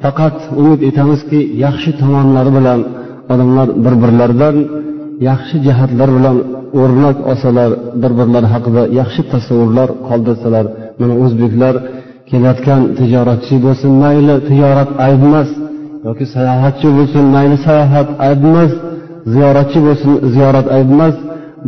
faqat 0.03 0.37
umid 0.61 0.81
etamizki 0.89 1.41
yaxshi 1.65 1.91
tomonlari 2.01 2.51
bilan 2.59 2.81
odamlar 3.33 3.69
bir 3.85 3.95
birlaridan 4.03 4.57
yaxshi 5.29 5.57
jihatlar 5.67 6.09
bilan 6.17 6.37
o'rnak 6.81 7.17
olsalar 7.31 7.71
bir 8.03 8.13
birlari 8.19 8.49
haqida 8.55 8.83
yaxshi 9.01 9.23
tasavvurlar 9.33 9.89
qoldirsalar 10.09 10.65
mana 11.01 11.15
o'zbeklar 11.25 11.75
kelayotgan 12.31 12.83
tijoratchi 12.99 13.55
bo'lsin. 13.65 13.91
Mayli 14.03 14.37
tijorat 14.49 14.91
ayb 15.07 15.23
emas. 15.29 15.51
Yoki 16.09 16.27
sayohatchi 16.35 16.89
bo'lsin 16.97 17.25
mayli 17.35 17.57
sayohat 17.67 18.09
ayb 18.27 18.41
emas 18.51 18.73
ziyoratchi 19.33 19.79
bo'lsin 19.87 20.13
ziyorat 20.35 20.67
ayb 20.77 20.89
emas. 20.95 21.17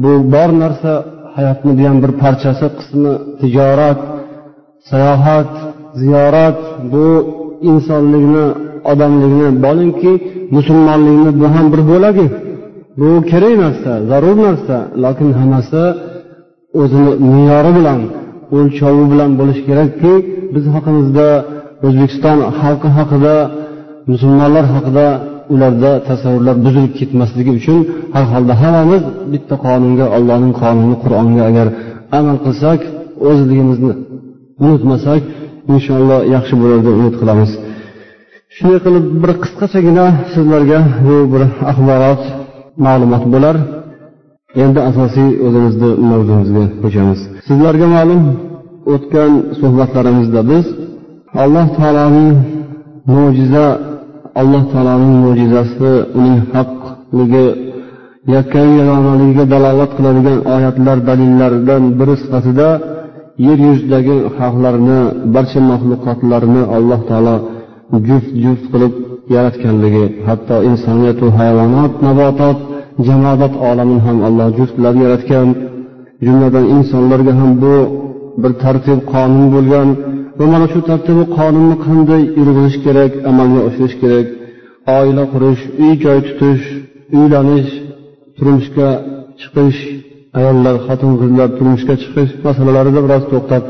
Bu 0.03 0.13
bor 0.35 0.51
narsa 0.63 0.93
hayotni 1.37 1.73
bu 1.79 1.83
ham 1.89 1.99
bir 2.05 2.13
parchasi 2.23 2.67
qismi 2.79 3.13
tijorat 3.41 4.01
sayohat 4.91 5.53
ziyorat. 6.03 6.59
Bu 6.93 7.07
insonlikni 7.71 8.47
odamlikni 8.93 9.49
bolinki 9.65 10.13
musulmonlikni 10.57 11.31
bu 11.41 11.47
ham 11.55 11.67
bir 11.73 11.83
bo'lagi. 11.91 12.27
Bu 13.01 13.09
kerak 13.31 13.55
narsa 13.65 13.93
zarur 14.11 14.37
narsa 14.47 14.77
lokin 15.05 15.31
hammasi 15.39 15.83
o'zini 16.81 17.13
me'yori 17.31 17.73
bilan 17.79 18.01
o'lchovi 18.57 19.05
bilan 19.13 19.31
bo'lishi 19.41 19.63
kerakki 19.69 20.13
biz 20.55 20.65
haqimizda 20.75 21.29
o'zbekiston 21.87 22.39
xalqi 22.61 22.89
haqida 22.99 23.37
musulmonlar 24.13 24.65
haqida 24.75 25.07
ularda 25.55 25.91
tasavvurlar 26.09 26.57
buzilib 26.65 26.93
ketmasligi 26.99 27.53
uchun 27.61 27.79
har 28.15 28.25
holda 28.33 28.55
hammamiz 28.63 29.03
bitta 29.33 29.55
qonunga 29.67 30.07
allohning 30.17 30.53
qonuni 30.63 30.97
qur'onga 31.05 31.43
agar 31.51 31.67
amal 32.19 32.37
qilsak 32.47 32.81
o'zligimizni 33.29 33.93
unutmasak 34.65 35.23
inshaalloh 35.75 36.21
yaxshi 36.35 36.55
bo'ladi 36.61 36.83
deb 36.87 36.95
umid 37.01 37.15
qilamiz. 37.21 37.51
Shunday 38.57 38.79
qilib 38.87 39.05
bir 39.23 39.31
qisqachagina 39.43 40.07
sizlarga 40.33 40.79
bu 41.07 41.17
bir 41.33 41.43
axborot 41.71 42.23
ma'lumot 42.85 43.25
bo'lar. 43.35 43.57
Endi 44.63 44.81
asosiy 44.91 45.29
o'zimizni 45.47 45.91
mavzumizga 46.11 46.65
ko'chamiz. 46.83 47.21
Sizlarga 47.49 47.87
ma'lum 47.97 48.23
o'tgan 48.95 49.33
suhbatlarimizda 49.61 50.41
biz 50.51 50.65
alloh 51.43 51.67
taoloning 51.79 52.31
mo'jiza 53.15 53.67
alloh 54.41 54.63
taoloning 54.73 55.17
mo'jizasi 55.25 55.93
uning 56.19 56.39
haqligi 56.53 57.47
yakkayu 58.35 58.73
yagonaligiga 58.81 59.45
dalolat 59.53 59.91
qiladigan 59.97 60.39
oyatlar 60.55 60.99
dalillardan 61.09 61.83
biri 61.99 62.15
sifatida 62.23 62.69
yer 63.47 63.59
yuzidagi 63.69 64.17
xalqlarni 64.37 65.01
barcha 65.35 65.61
maxluqotlarni 65.71 66.63
alloh 66.77 67.01
taolo 67.11 67.37
juft 68.07 68.31
juft 68.45 68.65
qilib 68.73 68.95
yaratganligi 69.35 70.05
hatto 70.29 70.57
insoniyatu 70.71 71.27
hayvonot 71.39 71.93
nabotot 72.07 72.59
jamodat 73.07 73.55
olamini 73.69 74.01
ham 74.07 74.19
alloh 74.29 74.49
juftlab 74.59 74.95
yaratgan. 75.05 75.49
Jumladan 76.27 76.65
insonlarga 76.77 77.33
ham 77.41 77.51
bu 77.63 77.75
bir 78.43 78.53
tartib 78.63 78.99
qonun 79.13 79.45
bo'lgan. 79.55 79.89
Va 80.41 80.47
mana 80.53 80.67
shu 80.73 80.81
tartibi 80.91 81.25
qonunni 81.37 81.77
qanday 81.87 82.23
yurgizish 82.39 82.79
kerak 82.85 83.13
amalga 83.31 83.61
oshirish 83.69 83.97
kerak 84.03 84.27
oila 84.99 85.25
qurish 85.33 85.63
uy 85.85 85.93
joy 86.05 86.19
tutish 86.27 86.65
uylanish 87.19 87.71
turmushga 88.37 88.89
chiqish 89.41 89.81
ayollar 90.39 90.77
xotin 90.87 91.13
qizlar 91.21 91.49
turmushga 91.57 91.95
chiqish 92.03 92.33
masalalarida 92.47 93.01
biroz 93.07 93.25
to'xtab 93.33 93.63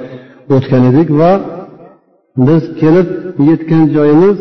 o'tgan 0.55 0.83
edik 0.91 1.09
va 1.21 1.33
biz 2.47 2.63
kelib 2.81 3.09
yetgan 3.49 3.85
joyimiz 3.97 4.37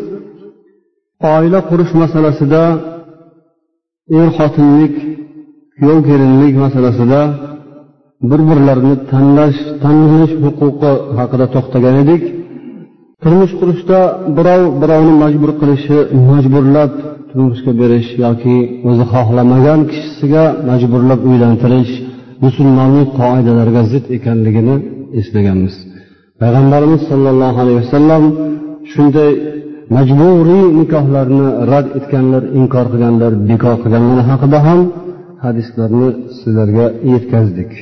oila 1.34 1.60
qurish 1.70 1.92
masalasida 2.02 2.62
er 4.20 4.28
xotinlik 4.38 4.94
kuyov 5.78 6.00
kelinlik 6.08 6.54
masalasida 6.64 7.20
bir 8.28 8.40
birlarini 8.50 8.94
tanlash 9.10 9.58
tanlash 9.82 10.32
huquqi 10.44 10.92
haqida 11.18 11.46
to'xtagan 11.54 11.94
edik. 12.02 12.22
Turmush 13.22 13.54
qurishda 13.60 13.98
birov 14.36 14.62
birovni 14.82 15.14
majbur 15.22 15.50
qilishi 15.60 15.98
majburlab 16.30 16.92
turmushga 17.30 17.72
berish 17.80 18.08
yoki 18.24 18.56
o'zi 18.88 19.04
xohlamagan 19.12 19.80
kishisiga 19.90 20.44
majburlab 20.70 21.20
uylantirish 21.30 21.92
musulmonlik 22.44 23.08
qoidalariga 23.20 23.82
zid 23.92 24.04
ekanligini 24.16 24.76
eslaganmiz. 25.20 25.74
Payg'ambarimiz 26.40 27.02
sollallohu 27.10 27.58
alayhi 27.62 27.78
vasallam 27.82 28.24
shunday 28.92 29.30
majburiy 29.96 30.64
nikohlarni 30.80 31.46
rad 31.70 31.86
etganlar 31.98 32.42
inkor 32.60 32.86
qilganlar 32.92 33.32
bekor 33.50 33.76
qilganlar 33.82 34.18
haqida 34.30 34.58
ham 34.66 34.80
hadislarni 35.44 36.08
sizlarga 36.38 36.86
yetkazdik. 37.12 37.72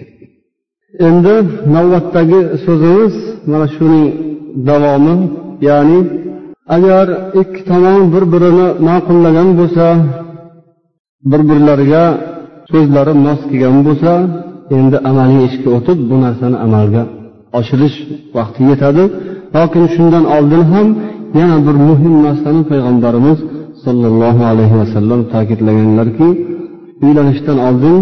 Endi 0.97 1.35
navbatdagi 1.75 2.41
so'zimiz 2.65 3.15
mana 3.51 3.67
shuning 3.77 4.07
davomi 4.69 5.17
ya'ni 5.69 6.01
agar 6.77 7.07
ikki 7.41 7.61
tomon 7.71 8.01
bir 8.13 8.25
birini 8.33 8.69
ma'qullagan 8.89 9.49
bo'lsa 9.59 9.87
bir 11.31 11.41
birlariga 11.49 12.05
so'zlari 12.71 13.15
mos 13.27 13.41
kelgan 13.51 13.77
bo'lsa 13.87 14.13
endi 14.77 14.97
amaliy 15.11 15.43
ishga 15.49 15.69
o'tib 15.79 15.99
bu 16.11 16.17
narsani 16.25 16.57
amalga 16.67 17.03
oshirish 17.59 17.97
vaqti 18.37 18.61
yetadi. 18.71 19.05
Lokin 19.57 19.85
shundan 19.95 20.25
oldin 20.37 20.63
ham 20.73 20.87
yana 21.39 21.57
bir 21.67 21.77
muhim 21.89 22.15
narsani 22.27 22.63
payg'ambarimiz 22.71 23.39
sollallohu 23.85 24.43
alayhi 24.53 24.77
vasallam 24.83 25.21
ta'kidlaganlarki 25.33 26.29
uylanishdan 27.05 27.59
oldin 27.69 27.99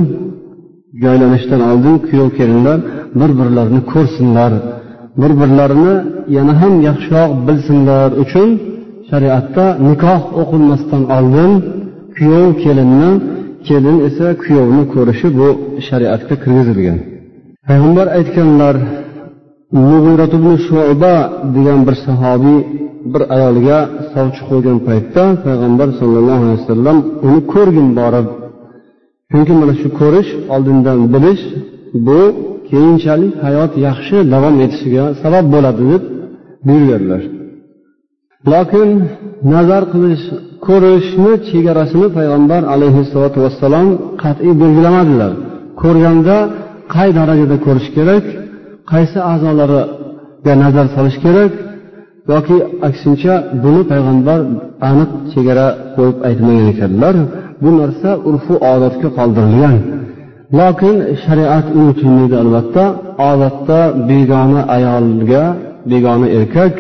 joylanishdan 1.03 1.61
oldin 1.71 1.95
kuyov 2.07 2.31
kelinlar 2.39 2.79
bir 3.21 3.31
birlarini 3.39 3.81
ko'rsinlar. 3.93 4.53
Bir 5.21 5.33
birlarini 5.41 5.95
yana 6.37 6.55
ham 6.61 6.75
yaxshiroq 6.89 7.31
bilsinlar 7.47 8.09
uchun 8.23 8.49
shariatda 9.11 9.65
nikoh 9.89 10.21
o'qilmasdan 10.41 11.03
oldin 11.17 11.53
kuyov 12.17 12.49
kelinni 12.65 13.11
kelin 13.69 13.97
esa 14.09 14.27
kuyovni 14.43 14.85
ko'rishi 14.95 15.29
bu 15.39 15.49
shariatga 15.89 16.35
kirgizilgan. 16.43 16.99
Payg'ambar 17.69 18.07
aytganlar 18.19 18.75
shuba 20.67 21.15
degan 21.55 21.81
bir 21.87 21.97
sahobiy 22.07 22.59
bir 23.13 23.23
ayolga 23.37 23.79
sovchi 24.13 24.43
qo'ygan 24.51 24.79
paytda 24.89 25.23
payg'ambar 25.47 25.89
sollallohu 26.01 26.43
alayhi 26.45 26.61
vasallam 26.63 26.97
uni 27.27 27.41
ko'rgin 27.53 27.89
borib 28.01 28.27
chunki 29.31 29.53
mana 29.61 29.75
shu 29.81 29.89
ko'rish 30.01 30.31
oldindan 30.55 30.99
bilish 31.15 31.43
bu 32.07 32.21
keyinchalik 32.71 33.35
hayot 33.47 33.73
yaxshi 33.87 34.17
davom 34.33 34.55
etishiga 34.65 35.05
sabab 35.23 35.45
bo'ladi 35.55 35.83
deb 35.91 36.03
buyurganlar. 36.67 37.23
Lokin 38.53 38.89
nazar 39.53 39.83
qilish 39.93 40.25
ko'rishni 40.67 41.33
chegarasini 41.49 42.09
payg'ambar 42.17 42.63
alayhissalotu 42.75 43.39
vassalom 43.45 43.89
qat'iy 44.23 44.53
belgilamadilar. 44.63 45.33
Ko'rganda 45.83 46.37
qay 46.95 47.09
darajada 47.19 47.57
ko'rish 47.67 47.89
kerak 47.97 48.25
qaysi 48.93 49.19
a'zolariga 49.33 50.53
nazar 50.63 50.87
solish 50.97 51.19
kerak 51.25 51.53
yoki 52.33 52.57
aksincha 52.89 53.35
buni 53.63 53.83
payg'ambar 53.91 54.41
aniq 54.89 55.11
chegara 55.33 55.67
qo'yib 55.97 56.17
aytmagan 56.29 56.67
ekanlar. 56.75 57.15
Bu 57.63 57.71
narsa 57.81 58.11
urfu 58.29 58.55
odatga 58.73 59.09
qoldirilgan. 59.19 59.77
Lokin 60.59 60.97
shariat 61.25 61.67
unutilmaydi 61.79 62.37
albatta 62.43 62.85
odatda 63.31 63.81
begona 64.11 64.63
ayolga 64.77 65.45
begona 65.91 66.27
erkak 66.39 66.75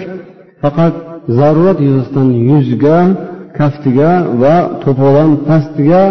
faqat 0.62 0.94
zarurat 1.38 1.78
yuzasidan 1.86 2.28
yuzga 2.50 2.98
kaftiga 3.58 4.10
va 4.42 4.56
to'polon 4.82 5.30
pastiga 5.48 6.02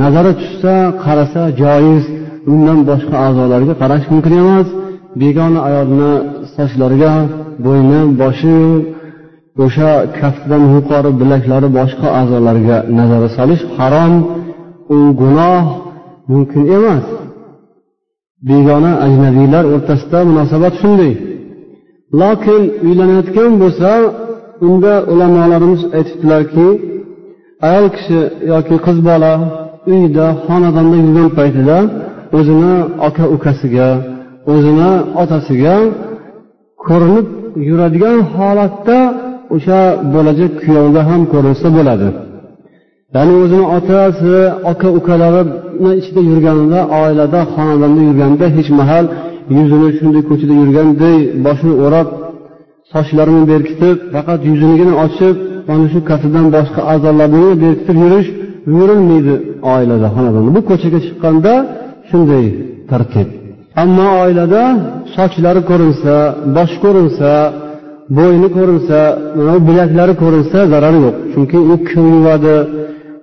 nazari 0.00 0.32
tushsa 0.40 0.74
qarasa 1.04 1.42
joiz. 1.62 2.04
Undan 2.52 2.78
boshqa 2.90 3.16
a'zolarga 3.26 3.74
qarash 3.82 4.06
mumkin 4.12 4.34
emas. 4.42 4.68
Begona 5.22 5.60
ayolni 5.68 6.12
sochlariga 6.56 7.12
bo'yni 7.64 8.00
boshi 8.20 8.56
o'sha 9.64 9.90
kaftidan 10.18 10.62
yuqori 10.74 11.10
bilaklari 11.20 11.68
boshqa 11.78 12.08
a'zolarga 12.20 12.76
nazar 12.98 13.22
solish 13.36 13.62
harom 13.76 14.14
u 14.96 14.98
gunoh 15.20 15.64
mumkin 16.30 16.64
emas. 16.76 17.06
Begona 18.48 18.92
ajnabiylar 19.06 19.64
o'rtasida 19.74 20.18
munosabat 20.30 20.74
shunday. 20.80 21.12
Lokin 22.20 22.62
uylanayotgan 22.86 23.52
bo'lsa 23.62 23.90
unda 24.66 24.94
ulamolarimiz 25.12 25.82
aytibdilarki 25.96 26.68
ayol 27.68 27.86
kishi 27.96 28.20
yoki 28.52 28.76
qiz 28.86 28.98
bola 29.08 29.32
uyda 29.92 30.26
xonadonda 30.44 30.96
yurgan 31.04 31.28
paytida 31.38 31.78
o'zini 32.38 32.74
aka 33.08 33.24
ukasiga 33.36 33.88
o'zini 34.52 34.92
otasiga 35.22 35.76
ko'rinib 36.86 37.26
yuradigan 37.68 38.18
holatda 38.34 38.98
o'sha 39.54 39.80
bo'lajak 40.14 40.52
kuyovga 40.62 41.02
ham 41.08 41.22
ko'rinsa 41.32 41.68
bo'ladi. 41.76 42.08
Ya'ni 43.14 43.34
o'zini 43.42 43.66
otasi 43.76 44.34
aka 44.72 44.88
ukalarini 44.98 45.92
ichida 46.00 46.20
yurganida 46.30 46.80
oilada 47.02 47.40
xonadonda 47.54 48.00
yurganda 48.08 48.46
hech 48.56 48.70
mahal 48.80 49.04
yuzini 49.56 49.88
shunday 49.98 50.22
ko'chada 50.30 50.54
yurganday 50.62 51.16
boshini 51.46 51.74
o'rab 51.84 52.08
sochlarini 52.92 53.44
berkitib 53.52 53.96
faqat 54.14 54.40
yuzinigina 54.50 54.94
ochib 55.04 55.36
mana 55.68 55.86
shu 55.92 55.98
kasidan 56.10 56.46
boshqa 56.56 56.80
a'zolarini 56.92 57.52
berkitib 57.64 57.96
yurish 58.04 58.28
buyurilmaydi 58.70 59.34
oilada 59.74 60.08
xonadonda. 60.14 60.50
Bu 60.56 60.60
ko'chaga 60.70 60.98
chiqqanda 61.06 61.52
shunday 62.08 62.44
tartib. 62.90 63.28
Ammo 63.82 64.06
oilada 64.24 64.62
sochlari 65.16 65.62
ko'rinsa 65.70 66.14
bosh 66.56 66.74
ko'rinsa 66.84 67.30
bo'yni 68.16 68.48
ko'rinsa 68.56 68.98
bilaklari 69.68 70.14
ko'rinsa 70.22 70.58
zarari 70.72 70.98
yo'q. 71.06 71.16
Chunki 71.32 71.58
u 71.72 71.74
kir 71.88 72.04
yuvadi 72.16 72.56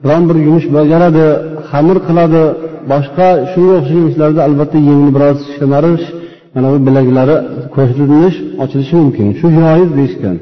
biron 0.04 0.24
bir 0.30 0.38
yumush 0.46 0.68
bajaradi 0.78 1.26
xamir 1.70 1.98
qiladi 2.08 2.44
boshqa 2.92 3.28
shunga 3.52 3.74
o'xshagan 3.80 4.06
ishlarda 4.12 4.42
albatta 4.48 4.78
yengni 4.90 5.12
biroz 5.16 5.40
shimarish 5.56 6.06
mana 6.56 6.68
bu 6.74 6.78
bilaklari 6.88 7.36
ko'rsatilish 7.76 8.38
ochilishi 8.64 8.96
mumkin. 9.02 9.28
Shu 9.40 9.48
joiz 9.60 9.90
deyishgan. 9.98 10.38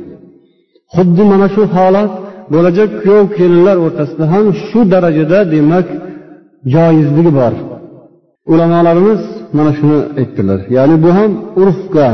Xuddi 0.95 1.23
mana 1.31 1.47
shu 1.55 1.63
holat 1.75 2.11
bo'lajak 2.53 2.89
kuyov 3.01 3.25
kelinlar 3.37 3.77
o'rtasida 3.85 4.25
ham 4.33 4.45
shu 4.67 4.79
darajada 4.93 5.39
demak 5.53 5.87
joizligi 6.73 7.31
bor. 7.39 7.53
Ulamolarimiz 8.53 9.21
mana 9.57 9.71
shuni 9.77 9.99
aytdilar. 10.19 10.59
Ya'ni 10.75 10.95
bu 11.03 11.09
ham 11.17 11.31
urfga 11.61 12.09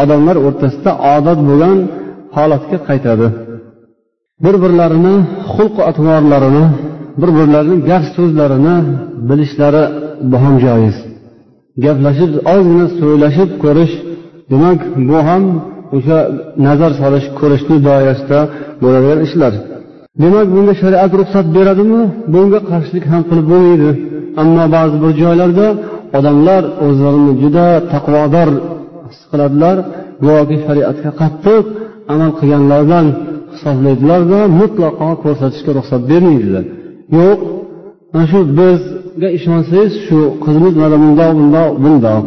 odamlar 0.00 0.36
o'rtasida 0.46 0.92
odat 1.14 1.38
bo'lgan 1.48 1.78
holatga 2.36 2.78
qaytadi. 2.88 3.26
Bir 4.44 4.54
birlarini 4.64 5.14
xulq 5.54 5.76
atvorlarini 5.90 6.64
bir 7.20 7.30
birlarini 7.38 7.76
gap 7.90 8.04
so'zlarini 8.16 8.76
bilishlari 9.28 9.84
ham 10.42 10.54
joiz. 10.64 10.96
Gaplashib 11.84 12.32
ozgina 12.54 12.86
so'ylashib 12.98 13.50
ko'rish 13.62 13.94
demak 14.50 14.80
bu 15.08 15.18
ham 15.28 15.44
o'sha 15.96 16.18
nazar 16.66 16.92
solish 17.00 17.26
ko'rishni 17.40 17.76
doirasida 17.88 18.38
bo'ladigan 18.82 19.20
ishlar. 19.26 19.52
Demak 20.22 20.46
bunga 20.54 20.74
shariat 20.82 21.12
ruxsat 21.20 21.46
beradimi? 21.56 22.02
Bunga 22.32 22.60
qarshilik 22.70 23.04
ham 23.12 23.22
qilib 23.28 23.46
bo'lmaydi. 23.52 23.90
Ammo 24.42 24.64
ba'zi 24.76 24.96
bir 25.02 25.12
joylarda 25.22 25.66
odamlar 26.18 26.62
o'zlarini 26.86 27.32
juda 27.42 27.66
taqvodor 27.92 28.48
his 29.12 29.22
qiladilar. 29.30 29.76
Go'yoki 30.24 30.56
shariatga 30.66 31.10
qattiq 31.20 31.64
amal 32.12 32.30
qilganlardan 32.38 33.06
hisoblaydilarda 33.54 34.40
mutlaqo 34.60 35.08
ko'rsatishga 35.24 35.70
ruxsat 35.78 36.02
bermaydilar 36.10 36.64
yo'q 37.18 37.38
mana 38.12 38.26
shu 38.32 38.40
bizga 38.58 39.28
ishonsangiz 39.38 39.92
shu 40.06 40.18
qizimiz 40.44 40.74
mana 40.82 40.96
bundoq 41.02 41.30
bundoq 41.38 41.70
bundoq. 41.84 42.24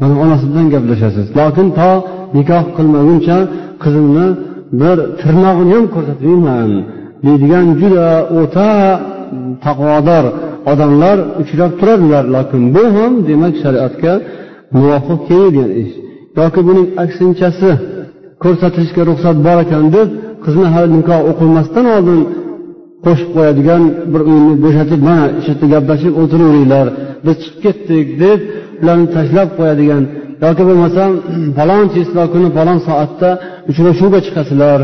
Mana 0.00 0.14
onasi 0.24 0.44
bilan 0.50 0.66
gaplashasiz. 0.74 1.26
Lokin 1.38 1.68
to 1.78 1.90
nikoh 2.36 2.64
qilmaguncha 2.76 3.38
qizimni 3.82 4.26
bir 4.80 4.96
tirnog'ini 5.20 5.72
ham 5.76 5.84
ko'rsatmayman 5.94 6.70
deydigan 7.24 7.66
juda 7.80 8.08
o'ta 8.40 8.70
taqvodor 9.64 10.24
odamlar 10.72 11.16
uchrab 11.42 11.72
turadilar 11.80 12.24
lekin 12.36 12.62
bu 12.74 12.84
ham 12.96 13.12
demak 13.28 13.54
shariatga 13.62 14.12
muvofiq 14.74 15.20
kelmaydigan 15.28 15.70
ish. 15.82 15.94
Yoki 16.38 16.60
buning 16.68 16.86
aksinchasi 17.04 17.70
ko'rsatilishga 18.42 19.02
ruxsat 19.10 19.36
bor 19.46 19.58
ekan 19.64 19.84
deb 19.96 20.08
qizni 20.44 20.66
hali 20.74 20.90
nikoh 20.98 21.20
o'qilmasdan 21.30 21.86
oldin 21.96 22.20
qo'shib 23.04 23.30
qo'yadigan 23.36 23.82
bir 24.12 24.20
uyni 24.30 24.54
bo'shatib 24.64 25.00
mana 25.08 25.24
shu 25.44 25.50
yerda 25.52 25.66
gaplashib 25.74 26.12
o'tiraveringlar 26.22 26.86
biz 27.24 27.36
chiqib 27.42 27.60
ketdik 27.64 28.06
deb 28.24 28.38
ularni 28.82 29.06
tashlab 29.16 29.48
qo'yadigan 29.58 30.02
yoki 30.44 30.62
bo'lmasam 30.68 31.10
falon 31.58 31.84
islo 32.02 32.22
kuni 32.32 32.48
falon 32.56 32.78
soatda 32.88 33.30
uchrashuvga 33.70 34.20
chiqasizlar 34.26 34.80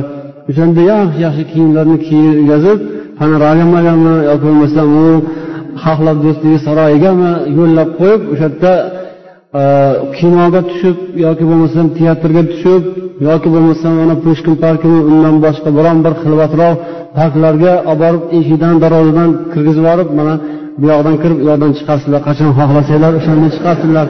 o'shanda 0.51 0.81
yaxshi 0.93 1.19
yaxshi 1.27 1.45
kiyimlarni 1.53 1.97
kiygazib 2.09 2.79
panoragami 3.19 3.81
yoki 4.31 4.45
bo'lmasam 4.49 4.89
u 5.05 5.07
xalqlar 5.85 6.17
do'stligi 6.25 6.59
saroyigami? 6.67 7.31
yo'llab 7.59 7.89
qo'yib 8.01 8.21
o'sha 8.33 8.47
yerda 8.49 8.73
kinoga 10.19 10.61
tushib 10.71 10.97
yoki 11.27 11.45
bo'lmasam 11.51 11.87
teatrga 11.99 12.43
tushib 12.53 12.83
yoki 13.29 13.49
bo'lmasam 13.55 13.93
mana 14.01 14.15
pushkin 14.25 14.55
parkimi 14.65 15.01
undan 15.11 15.37
boshqa 15.45 15.71
biron 15.79 15.99
bir 16.05 16.13
xilvatroq 16.23 16.77
parklarga 17.19 17.73
olib 17.91 18.01
borib 18.03 18.23
eshikdan 18.39 18.75
darvozadan 18.83 19.31
kirgizib 19.53 19.83
yuborib 19.83 20.09
mana 20.19 20.35
bu 20.81 20.85
yoqdan 20.93 21.17
kirib 21.23 21.39
u 21.43 21.45
yoqdan 21.51 21.73
chiqasizlar 21.79 22.21
qachon 22.29 22.51
xohlasanglar 22.59 23.13
o'shanda 23.21 23.49
chiqasizlar 23.57 24.07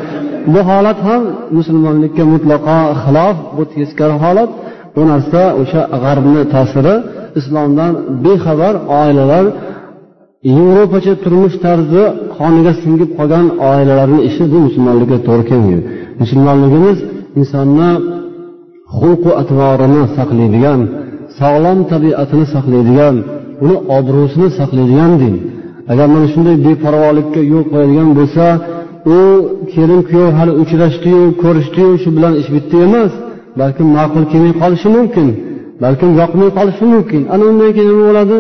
bu 0.53 0.61
holat 0.71 0.99
ham 1.09 1.23
musulmonlikka 1.57 2.25
mutlaqo 2.35 2.79
xilof 3.03 3.37
bu 3.57 3.63
teskari 3.75 4.17
holat. 4.25 4.51
Bu 4.97 5.03
narsa 5.11 5.43
o'sha 5.63 5.83
g'arbni 6.05 6.43
ta'siri 6.55 6.95
islomdan 7.41 7.93
bexabar 8.25 8.75
oilalar 9.01 9.45
yevropacha 10.53 11.15
turmush 11.25 11.57
tarzi 11.65 12.03
qoniga 12.37 12.73
singib 12.83 13.11
qolgan 13.19 13.47
oilalarni 13.71 14.21
ishi 14.29 14.45
bu 14.53 14.59
musulmonlikka 14.67 15.19
to'g'ri 15.27 15.45
kelmaydi 15.51 15.83
musulmonligimiz 16.23 16.99
insonni 17.41 17.91
xulqu 18.99 19.31
atvorini 19.41 20.03
saqlaydigan 20.17 20.81
sog'lom 21.39 21.79
tabiatini 21.93 22.47
saqlaydigan 22.55 23.17
uni 23.65 23.77
obro'sini 23.97 24.49
saqlaydigan 24.59 25.13
din. 25.23 25.35
Agar 25.93 26.07
mana 26.15 26.27
shunday 26.35 26.57
beparvolikka 26.67 27.41
yo'l 27.53 27.65
qo'yadigan 27.73 28.09
bo'lsa 28.19 28.45
u 29.17 29.19
kelin 29.73 30.01
kuyov 30.09 30.31
hali 30.39 30.53
uchrashdiyu 30.63 31.23
ko'rishdiyu 31.43 31.91
shu 32.03 32.09
bilan 32.17 32.35
ish 32.41 32.49
bitdi 32.55 32.77
emas 32.87 33.13
balkim 33.61 33.89
ma'qul 33.97 34.25
kelmay 34.33 34.55
qolishi 34.63 34.89
mumkin. 34.97 35.29
Balkim 35.83 36.11
yoqmay 36.21 36.49
qolishi 36.59 36.85
mumkin. 36.95 37.23
Ana 37.35 37.45
undan 37.51 37.71
keyin 37.77 37.91
nima 37.93 38.05
bo'ladi? 38.11 38.37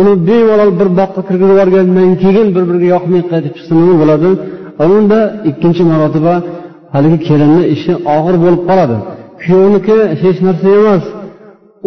Uni 0.00 0.12
bemalol 0.28 0.70
bir 0.80 0.88
boqqa 1.00 1.20
kirgizib 1.28 1.52
yuborgandan 1.52 2.10
keyin 2.22 2.48
bir 2.54 2.64
biriga 2.68 2.88
yoqmay 2.94 3.22
qaytib 3.30 3.52
chiqsa 3.56 3.72
nima 3.80 3.94
bo'ladi? 4.02 4.30
Ana 4.82 4.92
unda 5.00 5.18
ikkinchi 5.50 5.82
marotaba 5.92 6.34
haligi 6.94 7.18
kelinni 7.28 7.62
ishi 7.74 7.92
og'ir 8.16 8.36
bo'lib 8.44 8.62
qoladi. 8.68 8.96
Kuyovniki 9.42 9.98
hech 10.22 10.38
narsa 10.46 10.66
emas. 10.80 11.04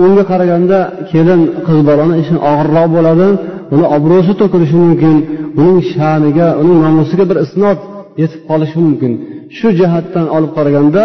Unga 0.03 0.23
qaraganda 0.31 0.79
kelin 1.11 1.41
qiz 1.65 1.79
bolani 1.89 2.15
ishi 2.21 2.35
og'irroq 2.51 2.87
bo'ladi. 2.97 3.27
Uni 3.73 3.85
obro'si 3.95 4.33
to'kilishi 4.41 4.75
mumkin. 4.83 5.15
Uning 5.59 5.79
sha'niga 5.91 6.47
uning 6.61 6.77
nomusiga 6.85 7.23
bir 7.29 7.37
isnot 7.45 7.79
yetib 8.21 8.41
qolishi 8.49 8.77
mumkin. 8.85 9.11
Shu 9.57 9.67
jihatdan 9.79 10.25
olib 10.35 10.51
qaraganda 10.57 11.03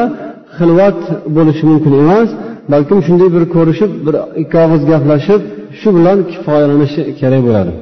xilvat 0.57 1.01
bo'lishi 1.37 1.65
mumkin 1.71 1.93
emas. 2.03 2.29
Balkim 2.73 2.99
shunday 3.07 3.29
bir 3.37 3.45
ko'rishib 3.55 3.91
bir 4.07 4.15
ikki 4.43 4.57
og'iz 4.65 4.83
gaplashib 4.93 5.43
shu 5.81 5.89
bilan 5.97 6.19
kifoyalanishi 6.31 7.03
kerak 7.21 7.43
bo'ladi. 7.49 7.73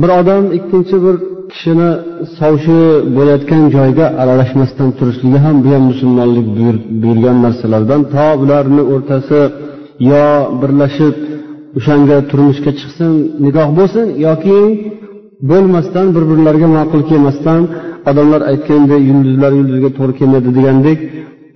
Bir 0.00 0.10
odam 0.20 0.44
ikkinchi 0.58 0.96
bir 1.04 1.16
kishini 1.52 1.90
sovchi 2.38 2.80
bo'layotgan 3.16 3.62
joyga 3.76 4.06
aralashmasdan 4.22 4.88
turishligi 4.98 5.38
ham 5.44 5.56
bu 5.64 5.68
ham 5.74 5.84
musulmonlik 5.90 6.46
buyurgan 7.02 7.36
narsalardan. 7.44 8.00
To 8.14 8.26
ularni 8.42 8.82
o'rtasi 8.94 9.40
yo 10.10 10.24
birlashib 10.60 11.14
o'shanga 11.78 12.16
turmushga 12.30 12.70
chiqsin 12.80 13.10
nikoh 13.44 13.68
bo'lsin 13.78 14.06
yoki 14.26 14.58
bo'lmasdan 15.50 16.06
bir 16.14 16.24
birlariga 16.30 16.68
ma'qul 16.76 17.02
kelmasdan 17.10 17.60
odamlar 18.10 18.40
aytganday 18.50 19.00
yulduzlar 19.10 19.52
yulduzga 19.58 19.90
to'g'ri 19.98 20.14
kelmaydi 20.20 20.50
degandek 20.58 20.98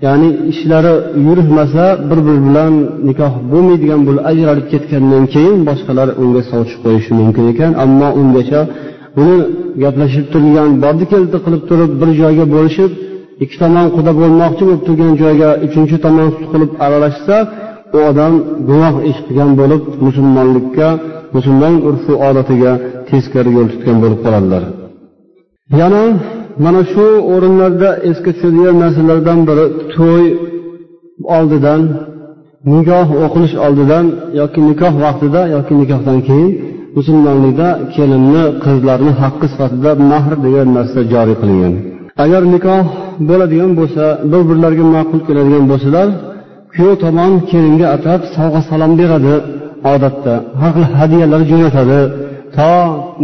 ya'ni 0.04 0.28
ishlari 0.52 0.94
yurishmasa 1.26 1.84
bir 2.08 2.18
biri 2.26 2.40
bilan 2.46 2.72
nikoh 3.08 3.32
bo'lmaydigan 3.52 4.00
bo'lib 4.06 4.22
ajralib 4.30 4.66
ketgandan 4.72 5.24
keyin 5.34 5.58
boshqalar 5.68 6.08
unga 6.22 6.42
sovchib 6.50 6.80
qo'yishi 6.84 7.12
mumkin 7.20 7.44
ekan. 7.52 7.70
Ammo 7.84 8.08
ungacha 8.20 8.61
buni 9.16 9.37
gaplashib 9.82 10.26
turgan 10.32 10.70
bordi 10.84 11.04
keldi 11.12 11.37
qilib 11.44 11.62
turib 11.70 11.90
bir 12.00 12.11
joyga 12.20 12.44
bo'lishib 12.54 12.90
ikki 13.44 13.56
tomon 13.62 13.87
quda 13.96 14.12
bo'lmoqchi 14.20 14.62
bo'lib 14.68 14.82
turgan 14.88 15.12
joyga 15.22 15.48
uchinchi 15.66 15.96
tomon 16.04 16.28
qilib 16.52 16.72
aralashsa 16.84 17.37
u 17.96 17.98
odam 18.11 18.34
gunoh 18.68 18.94
ish 19.11 19.20
qilgan 19.26 19.50
bo'lib 19.61 19.82
musulmonlikka 20.06 20.88
musulmon 21.37 21.74
urfu 21.88 22.12
odatiga 22.28 22.72
teskari 23.08 23.50
yo'l 23.56 23.68
tutgan 23.72 23.96
bo'lib 24.02 24.20
qoladilar. 24.24 24.62
Yana 25.80 26.02
mana 26.64 26.81
shu 26.92 27.07
o'rinlarda 27.33 27.90
esga 28.11 28.31
tushadigan 28.37 28.77
narsalardan 28.83 29.40
biri 29.49 29.66
to'y 29.94 30.25
oldidan 31.37 31.81
nikoh 32.73 33.09
o'qilish 33.25 33.55
oldidan 33.66 34.05
yoki 34.40 34.61
nikoh 34.68 34.94
vaqtida 35.05 35.40
yoki 35.57 35.73
nikohdan 35.81 36.18
keyin 36.29 36.51
musulmonlikda 36.97 37.68
kelinni 37.94 38.44
qizlarni 38.64 39.12
haqqi 39.23 39.47
sifatida 39.53 39.90
mahr 40.11 40.33
degan 40.44 40.68
narsa 40.77 41.01
joriy 41.12 41.37
qilingan. 41.40 41.75
Agar 42.25 42.42
nikoh 42.55 42.85
bo'ladigan 43.29 43.73
bo'lsa 43.81 44.05
bir 44.31 44.42
birlariga 44.49 44.87
ma'qul 44.97 45.21
keladigan 45.29 45.64
bo'lsalar 45.73 46.09
kuyov 46.75 46.97
tomon 47.05 47.33
kelinga 47.51 47.87
atab 47.97 48.21
sovg'a 48.37 48.61
salom 48.71 48.92
beradi 49.01 49.35
odatda. 49.94 50.35
Har 50.61 50.73
xil 50.77 50.87
hadyalar 51.01 51.42
jo'natadi. 51.51 52.01
To 52.57 52.73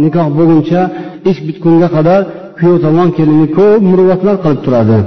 nikoh 0.03 0.27
bo'lguncha 0.37 0.81
ish 1.29 1.39
bitgunga 1.47 1.87
qadar 1.95 2.21
kuyov 2.57 2.77
tomon 2.85 3.09
kelinga 3.17 3.47
ko'p 3.57 3.81
muruvvatlar 3.89 4.35
qilib 4.43 4.59
turadi. 4.65 4.97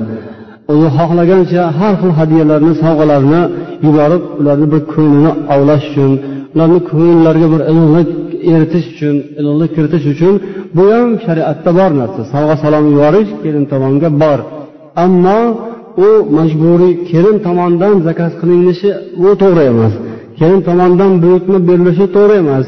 O'zi 0.72 0.88
xohlagancha 0.96 1.62
har 1.78 1.94
xil 2.00 2.12
hadyalarni 2.18 2.72
sovg'alarni 2.82 3.42
yuborib 3.87 4.22
ularni 4.40 4.66
bir 4.72 4.82
ko'nglini 4.92 5.32
ovlash 5.54 5.84
uchun 5.90 6.12
ularni 6.54 6.80
ko'ngillariga 6.90 7.48
bir 7.54 7.61
ilig'lik 7.70 8.08
eritish 8.54 8.87
uchun 8.92 9.16
ilig'lik 9.40 9.70
kiritish 9.76 10.06
uchun 10.12 10.34
bu 10.76 10.84
ham 10.94 11.08
shariatda 11.24 11.70
bor 11.78 11.90
narsa. 12.00 12.20
Sovg'a 12.32 12.56
salom 12.62 12.84
yuborish 12.94 13.30
kelin 13.42 13.64
tomonga 13.72 14.08
bor. 14.22 14.38
Ammo 15.04 15.40
u 16.06 16.08
majburiy 16.37 16.94
kelin 17.11 17.37
tomonidan 17.46 17.94
zakaz 18.08 18.32
qilinishi 18.40 18.90
bu 19.22 19.30
to'g'ri 19.42 19.62
emas. 19.72 19.94
Kelin 20.38 20.61
tomonidan 20.68 21.12
buyurtma 21.22 21.58
berilishi 21.68 22.06
to'g'ri 22.16 22.37
emas. 22.44 22.66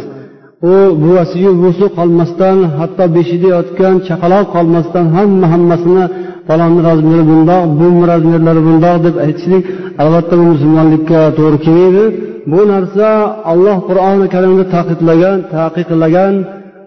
u 0.72 0.74
buvasiyu 1.04 1.52
buvisi 1.60 1.86
qolmasdan 1.98 2.58
hatto 2.80 3.06
beshikda 3.16 3.48
yotgan 3.56 3.96
chaqaloq 4.08 4.46
qolmasdan 4.56 5.06
hamma 5.18 5.46
hammasini 5.54 6.06
falonni 6.48 6.82
razmeri 6.88 7.24
bundoq 7.32 7.64
bu 7.80 7.88
razmerlari 8.12 8.62
bundoq 8.68 8.98
deb 9.06 9.16
aytishlik 9.26 9.64
albatta 10.02 10.34
bu 10.40 10.44
musulmonlikka 10.54 11.20
to'g'ri 11.38 11.58
kelmaydi 11.66 12.06
bu 12.52 12.60
narsa 12.74 13.08
alloh 13.52 13.78
qur'oni 13.90 14.26
karimda 14.34 14.64
taqiqlagan 14.76 15.38
taqiqlagan 15.56 16.36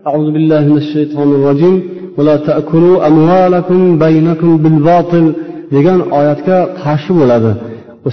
أعوذ 0.09 0.29
بالله 0.35 0.63
من 0.73 0.79
الشيطان 0.85 1.29
الرجيم 1.39 1.77
ولا 2.19 2.37
تأكلوا 2.49 2.97
أموالكم 3.09 3.81
بينكم 4.05 4.51
بالباطل 4.63 5.25
degan 5.75 6.01
oyatga 6.19 6.59
qarshi 6.83 7.13
bo'ladi 7.21 7.51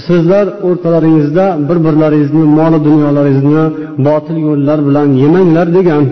Sizlar 0.07 0.47
o'rtalaringizda 0.69 1.47
bir 1.69 1.79
birlaringizni 1.87 2.45
moli 2.59 2.79
dunyolaringizni 2.89 3.65
botil 4.07 4.37
yo'llar 4.49 4.79
bilan 4.89 5.09
yemanglar 5.23 5.67
degan 5.79 6.05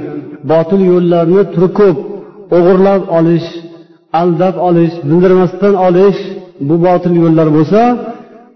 botil 0.52 0.80
yo'llarni 0.92 1.42
turi 1.54 1.68
ko'p 1.78 1.96
o'g'irlab 2.56 3.02
olish 3.18 3.48
aldab 4.20 4.54
olish 4.68 4.94
bildirmasdan 5.08 5.74
olish 5.88 6.18
bu 6.68 6.74
botil 6.86 7.14
yo'llar 7.22 7.48
bo'lsa 7.56 7.80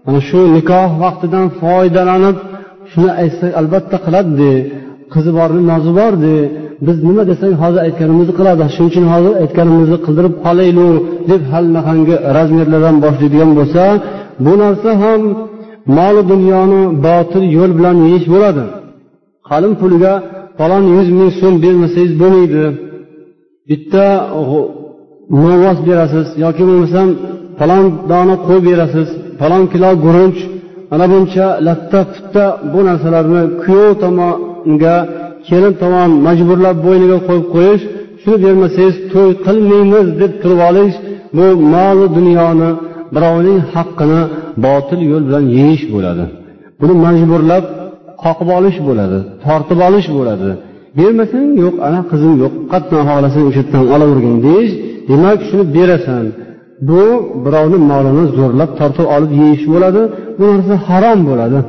mana 0.05 0.19
shu 0.29 0.39
nikoh 0.55 0.89
vaqtidan 1.03 1.45
foydalanib 1.61 2.37
shuni 2.91 3.11
aytsak 3.21 3.51
albatta 3.59 3.97
qiladide 4.05 4.53
qizi 5.13 5.31
borni 5.39 5.61
nozi 5.71 5.91
bordi. 5.99 6.35
Biz 6.87 6.97
nima 7.07 7.23
desak 7.31 7.51
hozir 7.63 7.79
aytganimizni 7.87 8.33
qiladi 8.39 8.63
shuning 8.75 8.89
uchun 8.91 9.05
hozir 9.13 9.33
aytganimizni 9.43 9.97
qildirib 10.05 10.33
qolaylik 10.45 10.95
deb 11.31 11.41
halmahanga 11.53 12.15
razmerlardan 12.37 12.97
boshlaydigan 13.05 13.51
bo'lsa 13.59 13.83
bu 14.45 14.53
narsa 14.61 14.91
ham 15.03 15.21
moli 15.97 16.21
dunyoni 16.31 16.81
botil 17.05 17.43
yo'l 17.57 17.71
bilan 17.77 17.97
yeyish 18.05 18.27
bo'ladi. 18.33 18.63
Qalin 19.49 19.73
puliga 19.81 20.13
falon 20.57 20.83
yuz 20.95 21.07
ming 21.17 21.31
so'm 21.39 21.55
bermasangiz 21.63 22.13
bo'lmaydi. 22.21 22.63
Bitta 23.69 24.07
novvos 25.41 25.79
berasiz 25.87 26.27
yoki 26.43 26.63
bo'lmasam 26.69 27.09
falon 27.59 27.85
dona 28.11 28.35
qo'y 28.47 28.59
berasiz 28.67 29.07
falon 29.39 29.63
kilo 29.73 29.89
guruch 30.05 30.39
mana 30.91 31.05
buncha 31.11 31.47
latta 31.67 31.99
putta 32.13 32.45
bu 32.71 32.79
narsalarni 32.87 33.43
kuyov 33.61 33.91
tomonga 34.03 34.95
kelin 35.47 35.73
tomon 35.81 36.09
majburlab 36.27 36.77
bo'yniga 36.85 37.17
qo'yib 37.27 37.47
qo'yish 37.55 37.83
shuni 38.21 38.37
bermasangiz 38.45 38.95
to'y 39.13 39.31
qilmaymiz 39.45 40.07
deb 40.21 40.31
turib 40.41 40.59
olish 40.69 40.95
bu 41.35 41.45
molu 41.73 42.05
dunyoni 42.17 42.69
birovning 43.15 43.59
haqqini 43.73 44.21
botil 44.65 44.99
yo'l 45.11 45.23
bilan 45.29 45.45
yeyish 45.57 45.83
bo'ladi. 45.93 46.23
Buni 46.81 46.93
majburlab 47.05 47.65
qoqib 48.23 48.49
olish 48.57 48.77
bo'ladi 48.87 49.17
tortib 49.45 49.79
olish 49.87 50.07
bo'ladi. 50.17 50.49
Bermasang 50.97 51.49
yo'q 51.63 51.75
ana 51.87 51.99
qizim 52.11 52.33
yo'q 52.43 52.53
qattiq 52.71 52.99
xohlasang 53.09 53.43
o'sha 53.49 53.61
yerdan 53.61 53.85
olavergin 53.95 54.35
deyish 54.47 54.73
demak 55.09 55.39
shuni 55.47 55.63
berasan. 55.75 56.25
Bu 56.89 57.03
birovni 57.45 57.79
molini 57.91 58.25
zo'rlab 58.37 58.71
tortib 58.79 59.07
olib 59.15 59.31
yeyish 59.41 59.63
bo'ladi 59.73 60.01
bu 60.37 60.43
narsa 60.51 60.75
harom 60.87 61.19
bo'ladi. 61.29 61.59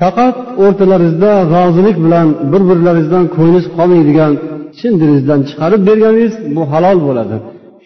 Faqat 0.00 0.36
o'rtalaringizda 0.64 1.30
rozilik 1.54 1.96
bilan 2.04 2.26
bir 2.52 2.62
birlaringizdan 2.70 3.24
ko'nglingiz 3.34 3.66
qolmaydigan 3.76 4.32
chin 4.78 4.92
dilingizdan 5.00 5.40
chiqarib 5.48 5.80
berganingiz 5.88 6.34
bu 6.56 6.62
halol 6.72 6.98
bo'ladi. 7.06 7.36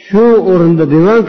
Shu 0.07 0.25
o'rinda 0.53 0.85
demak 0.95 1.27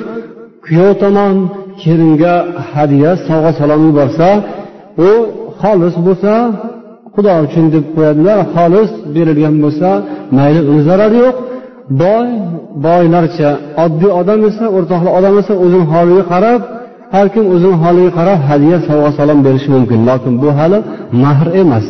kuyov 0.65 0.91
tomon 1.02 1.36
kelinga 1.82 2.36
hadya 2.71 3.12
sovg'a 3.28 3.52
salom 3.60 3.82
yuborsa 3.88 4.30
u 5.08 5.10
xolis 5.62 5.95
bo'lsa 6.08 6.34
xudo 7.13 7.34
uchun 7.45 7.65
deb 7.73 7.86
qo'yadilar 7.95 8.39
xolis 8.56 8.89
berilgan 9.15 9.56
bo'lsa 9.63 9.89
mayli 10.38 10.62
uni 10.71 10.82
zarari 10.89 11.17
yo'q. 11.26 11.38
Boy 12.02 12.28
boylarcha 12.86 13.49
oddiy 13.86 14.12
odam 14.21 14.41
esa 14.49 14.65
o'rtoqli 14.78 15.10
odam 15.17 15.36
esa 15.41 15.54
o'zini 15.63 15.86
holiga 15.93 16.23
qarab 16.34 16.62
har 17.13 17.28
kim 17.34 17.45
o'zini 17.56 17.78
holiga 17.84 18.12
qarab 18.19 18.39
hadya 18.49 18.78
sovg'a 18.88 19.12
salom 19.19 19.39
berishi 19.45 19.69
mumkin. 19.76 19.99
Lokin 20.10 20.34
bu 20.43 20.49
hali 20.60 20.80
mahr 21.23 21.47
emas. 21.62 21.86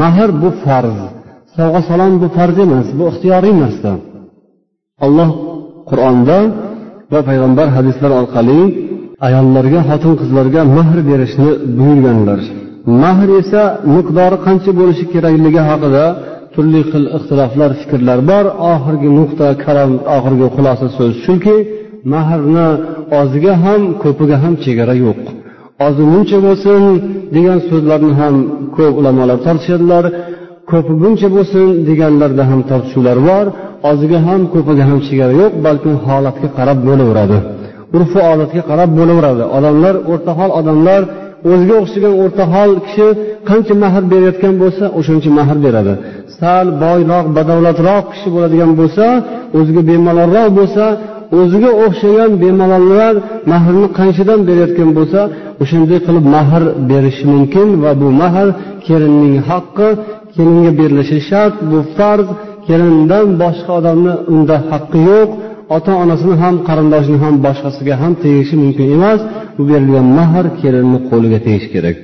Mahr 0.00 0.30
bu 0.42 0.48
farz. 0.62 0.98
Sovg'a 1.56 1.80
salom 1.90 2.12
bu 2.22 2.26
farz 2.36 2.56
emas 2.64 2.88
bu 2.98 3.02
ixtiyoriy 3.10 3.54
narsa. 3.62 3.90
Alloh 5.04 5.30
qur'onda 5.90 6.38
va 7.12 7.20
payg'ambar 7.28 7.68
hadislar 7.76 8.10
orqali 8.20 8.60
ayollarga 9.26 9.80
xotin 9.88 10.12
qizlarga 10.20 10.60
mahr 10.76 10.98
berishni 11.10 11.50
buyurganlar. 11.78 12.40
Mahr 13.02 13.28
esa 13.40 13.62
miqdori 13.94 14.36
qancha 14.46 14.70
bo'lishi 14.80 15.04
kerakligi 15.12 15.62
haqida 15.70 16.04
turli 16.54 16.80
xil 16.90 17.04
ixtiloflar 17.16 17.70
fikrlar 17.80 18.18
bor. 18.30 18.44
Oxirgi 18.72 19.08
nuqta 19.18 19.48
kalom 19.64 19.92
oxirgi 20.16 20.46
xulosa 20.54 20.86
so'z 20.96 21.12
shuki 21.24 21.56
mahrni 22.14 22.68
oziga 23.20 23.54
ham 23.64 23.80
ko'piga 24.02 24.36
ham 24.42 24.54
chegara 24.64 24.94
yo'q. 25.04 25.20
Ozi 25.86 26.04
muncha 26.12 26.38
bo'lsin 26.46 26.82
degan 27.34 27.58
so'zlarni 27.68 28.12
ham 28.20 28.34
ko'p 28.76 28.94
ulamolar 29.00 29.38
tortishadilar. 29.46 30.04
Ko'pi 30.70 30.92
buncha 31.02 31.28
bo'lsin 31.36 31.66
deganlarda 31.88 32.42
ham 32.50 32.60
tortishuvlar 32.70 33.18
bor. 33.28 33.46
Oziga 33.90 34.18
ham 34.26 34.40
ko'piga 34.54 34.84
ham 34.90 34.98
chegara 35.06 35.32
yo'q 35.42 35.52
balkim 35.66 35.94
holatga 36.06 36.48
qarab 36.58 36.78
bo'laveradi. 36.88 37.38
Urf 37.96 38.12
odatga 38.32 38.62
qarab 38.70 38.90
bo'laveradi. 38.98 39.44
Odamlar 39.56 39.94
o'rtahol 40.12 40.50
odamlar 40.60 41.02
o'ziga 41.50 41.74
o'xshagan 41.82 42.14
o'rtahol 42.22 42.70
kishi 42.86 43.06
qancha 43.48 43.74
mahr 43.82 44.02
berayotgan 44.12 44.54
bo'lsa 44.62 44.84
o'shancha 44.98 45.30
mahr 45.38 45.56
beradi. 45.66 45.92
Sal 46.38 46.66
boyroq 46.82 47.26
badavlatroq 47.36 48.04
kishi 48.12 48.28
bo'ladigan 48.34 48.70
bo'lsa 48.80 49.06
o'ziga 49.58 49.82
bemalolroq 49.90 50.48
bo'lsa 50.58 50.84
o'ziga 51.38 51.70
o'xshagan 51.84 52.30
bemalollar 52.42 53.14
mahrni 53.52 53.88
qanchadan 53.98 54.40
berayotgan 54.48 54.90
bo'lsa 54.98 55.20
o'shanday 55.62 55.98
qilib 56.06 56.26
mahr 56.36 56.62
berishi 56.90 57.24
mumkin 57.34 57.68
va 57.82 57.92
bu 58.00 58.08
mahr 58.22 58.48
kelinning 58.86 59.36
haqqi 59.50 59.88
kelinga 60.34 60.72
berilishi 60.80 61.18
shart 61.28 61.54
bu 61.70 61.78
farz 61.96 62.28
kelindan 62.70 63.26
boshqa 63.42 63.72
odamni 63.80 64.14
unda 64.32 64.56
haqqi 64.70 65.00
yo'q 65.10 65.30
ota 65.76 65.92
onasini 66.02 66.36
ham 66.42 66.54
qarindoshini 66.68 67.18
ham 67.24 67.34
boshqasiga 67.46 67.94
ham 68.02 68.12
tegishi 68.24 68.54
mumkin 68.62 68.86
emas. 68.96 69.20
Bu 69.56 69.62
berilgan 69.70 70.06
mahr 70.18 70.46
kelinni 70.60 70.98
qo'liga 71.10 71.38
tegishi 71.46 71.68
kerak. 71.74 71.96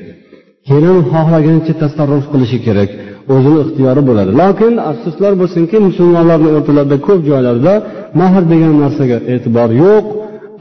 Kelin 0.69 0.99
xohlaganicha 1.13 1.75
tasarruf 1.83 2.25
qilishi 2.33 2.59
kerak. 2.67 2.91
O'zini 3.35 3.59
ixtiyori 3.65 4.03
bo'ladi. 4.09 4.31
Lokin 4.43 4.73
afsuslar 4.91 5.33
bo'lsinki 5.41 5.77
musulmonlarni 5.89 6.49
o'rtalarida 6.57 6.97
ko'p 7.07 7.21
joylarda 7.31 7.75
mahr 8.21 8.43
degan 8.53 8.75
narsaga 8.83 9.19
e'tibor 9.33 9.71
yo'q. 9.83 10.05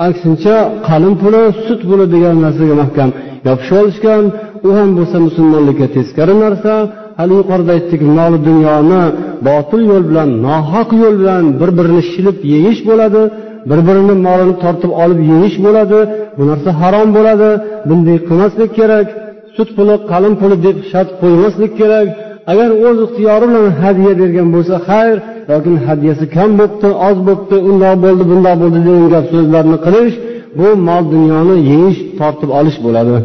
Aksincha 0.07 0.55
qalin 0.87 1.13
puli 1.21 1.43
sut 1.65 1.81
puli 1.89 2.05
degan 2.15 2.35
narsaga 2.45 2.75
mahkam 2.81 3.09
yopishib 3.47 3.75
olishgan 3.81 4.23
u 4.67 4.69
ham 4.77 4.89
bo'lsa 4.97 5.17
musulmonlikka 5.27 5.87
teskari 5.95 6.35
narsa. 6.45 6.73
Hali 7.17 7.33
yuqorida 7.39 7.71
aytdik 7.77 8.01
moli 8.17 8.37
dunyoni 8.49 9.03
botil 9.47 9.81
yo'l 9.91 10.03
bilan 10.09 10.29
nohaq 10.47 10.89
yo'l 11.01 11.15
bilan 11.21 11.43
bir 11.59 11.69
birini 11.77 12.01
shilib 12.11 12.37
yeyish 12.53 12.81
bo'ladi 12.89 13.21
bir 13.69 13.79
birini 13.87 14.15
molini 14.27 14.55
tortib 14.63 14.91
olib 15.03 15.19
yeyish 15.31 15.57
bo'ladi 15.65 15.99
bu 16.37 16.43
narsa 16.49 16.69
harom 16.81 17.09
bo'ladi 17.17 17.49
bunday 17.89 18.17
qilmaslik 18.27 18.71
kerak 18.79 19.07
sut 19.55 19.69
puli 19.77 19.95
qalin 20.11 20.33
puli 20.41 20.55
deb 20.65 20.77
shart 20.91 21.09
qo'ymaslik 21.21 21.71
kerak 21.81 22.07
agar 22.51 22.69
o'z 22.85 22.97
ixtiyori 23.05 23.45
bilan 23.49 23.67
hadya 23.81 24.11
bergan 24.21 24.47
bo'lsa 24.55 24.75
xayr 24.89 25.17
yoki 25.51 25.71
hadyasi 25.87 26.25
kam 26.35 26.49
bo'libdi 26.59 26.89
oz 27.07 27.17
bo'libdi 27.27 27.57
undoq 27.69 27.95
bo'ldi 28.05 28.23
bundoq 28.31 28.55
bo'ldi 28.61 28.79
degan 28.87 29.07
gap 29.13 29.25
so'zlarni 29.33 29.77
qilish 29.85 30.15
bu 30.59 30.67
mol 30.87 31.03
dunyoni 31.13 31.55
yeyish 31.71 31.99
tortib 32.19 32.49
olish 32.59 32.77
bo'ladi. 32.85 33.15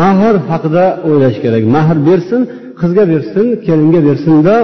Mahr 0.00 0.34
haqida 0.50 0.84
o'ylash 1.08 1.38
kerak. 1.44 1.62
Mahr 1.76 1.96
bersin 2.08 2.40
qizga 2.80 3.04
bersin 3.12 3.46
kelinga 3.66 4.00
bersinda 4.08 4.54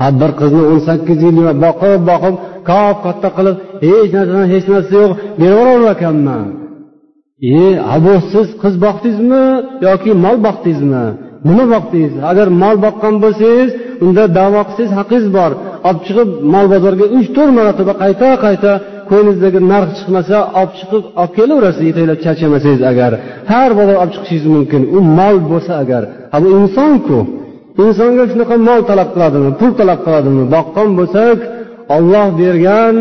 ha 0.00 0.06
bir 0.20 0.30
qizni 0.40 0.62
o'n 0.70 0.80
sakkiz 0.88 1.18
yil 1.26 1.36
boqib 1.64 2.00
boqib 2.10 2.34
kop 2.68 2.96
katta 3.06 3.28
qilib 3.36 3.56
hech 3.86 4.10
narsadan 4.16 4.46
hech 4.52 4.66
narsa 4.72 4.92
yo'q 5.00 5.12
berib 5.40 5.58
yuborar 5.58 5.82
ekanman 5.94 6.46
e 7.42 8.00
bu 8.04 8.14
siz 8.32 8.46
qiz 8.62 8.74
boqdingizmi 8.84 9.44
yoki 9.86 10.10
mol 10.24 10.36
boqdingizmi? 10.46 11.04
Nima 11.48 11.64
boqdingiz. 11.74 12.14
Agar 12.30 12.48
mol 12.62 12.76
boqqan 12.86 13.14
bo'lsangiz 13.24 13.70
unda 14.04 14.24
davo 14.38 14.60
qilsangiz 14.68 14.92
haqqingiz 14.98 15.26
bor. 15.38 15.50
Olib 15.88 16.00
chiqib 16.06 16.28
mol 16.52 16.66
bozorga 16.72 17.06
uch 17.16 17.28
to'rt 17.36 17.52
marotaba 17.58 17.92
qayta 18.02 18.28
qayta 18.44 18.72
ko'nglingizdagi 19.10 19.60
narx 19.72 19.90
chiqmasa 19.98 20.36
olib 20.60 20.72
chiqib 20.78 21.04
olib 21.20 21.32
kelaverasiz 21.36 21.82
yetaklab 21.90 22.18
charchamasangiz 22.24 22.82
agar. 22.92 23.12
Har 23.52 23.70
bozor 23.78 23.96
olib 24.02 24.12
chiqishingiz 24.14 24.46
mumkin. 24.56 24.82
U 24.96 24.98
mol 25.18 25.36
bo'lsa 25.50 25.72
agar. 25.82 26.02
Ha 26.32 26.36
bu 26.42 26.48
insonku. 26.58 27.18
Insonga 27.84 28.24
shunaqa 28.30 28.56
mol 28.68 28.80
talab 28.90 29.08
qiladimi 29.14 29.50
pul 29.60 29.72
talab 29.80 30.00
qiladimi? 30.06 30.42
Boqqan 30.54 30.88
bo'lsak 30.98 31.38
olloh 31.96 32.28
bergan 32.40 32.96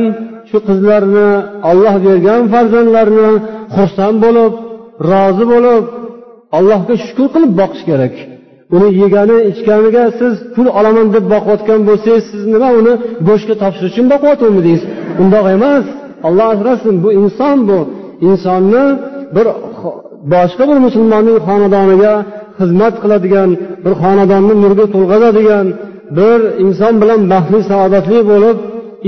shu 0.50 0.58
qizlarni 0.68 1.30
olloh 1.70 1.96
bergan 2.08 2.42
farzandlarni 2.54 3.30
xursand 3.76 4.18
bo'lib 4.26 4.54
rozi 5.12 5.46
bo'lib 5.54 5.84
allohga 6.58 6.96
shukur 7.06 7.28
qilib 7.34 7.52
boqish 7.62 7.84
kerak. 7.90 8.16
Uni 8.76 8.90
yegani 9.02 9.38
ichganiga 9.52 10.04
siz 10.20 10.34
pul 10.56 10.68
olaman 10.80 11.08
deb 11.16 11.26
boqayotgan 11.34 11.82
bo'lsangiz 11.90 12.24
siz 12.32 12.44
nima 12.54 12.70
uni 12.80 12.94
go'shtga 13.28 13.56
topshirish 13.62 13.92
uchun 13.94 14.06
boqyaptimiz 14.14 14.82
undoq 15.22 15.46
emas. 15.58 15.86
Olloh 16.28 16.48
asrasin 16.54 16.96
bu 17.04 17.10
inson 17.22 17.58
bu. 17.70 17.80
Insonni 18.30 18.84
bir 19.36 19.48
boshqa 20.34 20.64
bir 20.70 20.78
musulmonning 20.86 21.38
xonadoniga 21.48 22.14
xizmat 22.60 22.96
qiladigan 23.04 23.50
bir 23.84 23.94
xonadonni 24.02 24.56
nurga 24.64 24.86
to'lg'azadigan 24.94 25.66
bir 26.18 26.40
inson 26.66 26.94
bilan 27.02 27.22
baxtli 27.34 27.60
saodatli 27.72 28.20
bo'lib 28.32 28.58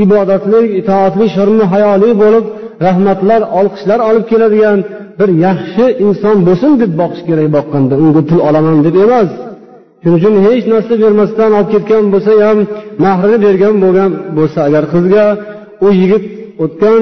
ibodatli 0.04 0.62
itoatli 0.80 1.26
shirni 1.36 1.66
hayoli 1.74 2.10
bo'lib 2.24 2.46
rahmatlar 2.86 3.42
olqishlar 3.60 4.00
olib 4.10 4.26
keladigan 4.32 4.80
bir 5.20 5.30
yaxshi 5.46 5.86
inson 6.06 6.38
bo'lsin 6.48 6.72
deb 6.82 6.92
boqish 7.02 7.24
kerak 7.30 7.48
boqqanda. 7.58 7.94
Unga 8.04 8.22
pul 8.30 8.40
olaman 8.50 8.78
deb 8.88 8.96
emas. 9.06 9.30
Shuning 10.02 10.16
uchun 10.20 10.34
hech 10.46 10.66
narsa 10.74 10.94
bermasdan 11.04 11.52
olib 11.58 11.70
ketgan 11.74 12.04
bo'lsa 12.14 12.32
ham 12.48 12.60
mahrini 13.06 13.38
bergan 13.46 13.76
bo'lgan 13.84 14.12
bo'lsa 14.38 14.60
agar 14.68 14.84
qizga 14.94 15.26
u 15.86 15.88
yigit 16.02 16.24
o'tgan 16.64 17.02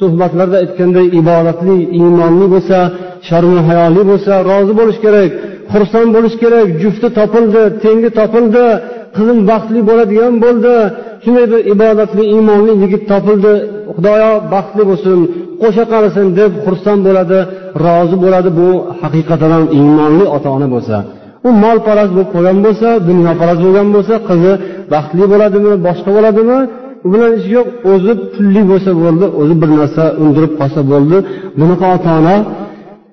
suhbatlarda 0.00 0.56
aytganday 0.64 1.06
ibodatli 1.20 1.76
iymonli 1.98 2.46
bo'lsa 2.54 2.78
sharmu 3.28 3.58
hayoli 3.68 4.02
bo'lsa 4.10 4.32
rozi 4.50 4.72
bo'lish 4.80 4.98
kerak 5.04 5.30
xursand 5.72 6.10
bo'lish 6.16 6.36
kerak 6.42 6.68
jufti 6.82 7.08
topildi 7.18 7.62
tengi 7.84 8.10
topildi 8.18 8.64
qizim 9.16 9.38
baxtli 9.50 9.80
bo'ladigan 9.88 10.34
bo'ldi 10.44 10.74
shunday 11.24 11.46
bir 11.52 11.60
ibodatli 11.74 12.22
iymonli 12.34 12.72
yigit 12.82 13.02
topildi 13.12 13.52
xudoyo 13.96 14.32
baxtli 14.54 14.82
bo'lsin 14.90 15.18
qo'sha 15.62 15.84
qarasin 15.92 16.26
deb 16.40 16.52
xursand 16.64 17.00
bo'ladi 17.08 17.38
rozi 17.84 18.16
bo'ladi 18.24 18.50
bu 18.58 18.68
haqiqatan 19.00 19.50
ham 19.56 19.64
iymonli 19.78 20.24
ota 20.36 20.48
ona 20.56 20.68
bo'lsa. 20.74 20.96
U 21.46 21.48
molparast 21.64 22.12
bo'lib 22.16 22.30
qolgan 22.34 22.58
bo'lsa 22.66 22.88
dunyoparast 23.08 23.60
bo'lgan 23.66 23.88
bo'lsa 23.94 24.14
qizi 24.28 24.52
baxtli 24.92 25.24
bo'ladimi 25.32 25.72
boshqa 25.86 26.10
bo'ladimi? 26.16 26.58
U 27.04 27.08
bilan 27.12 27.32
ishi 27.38 27.50
yo'q 27.56 27.68
o'zi 27.92 28.12
pulli 28.34 28.62
bo'lsa 28.70 28.90
bo'ldi 29.02 29.26
o'zi 29.40 29.54
bir 29.62 29.70
narsa 29.78 30.04
undirib 30.22 30.52
qolsa 30.60 30.80
bo'ldi. 30.92 31.16
Bunaqa 31.60 31.86
ota 31.96 32.10
ona 32.20 32.36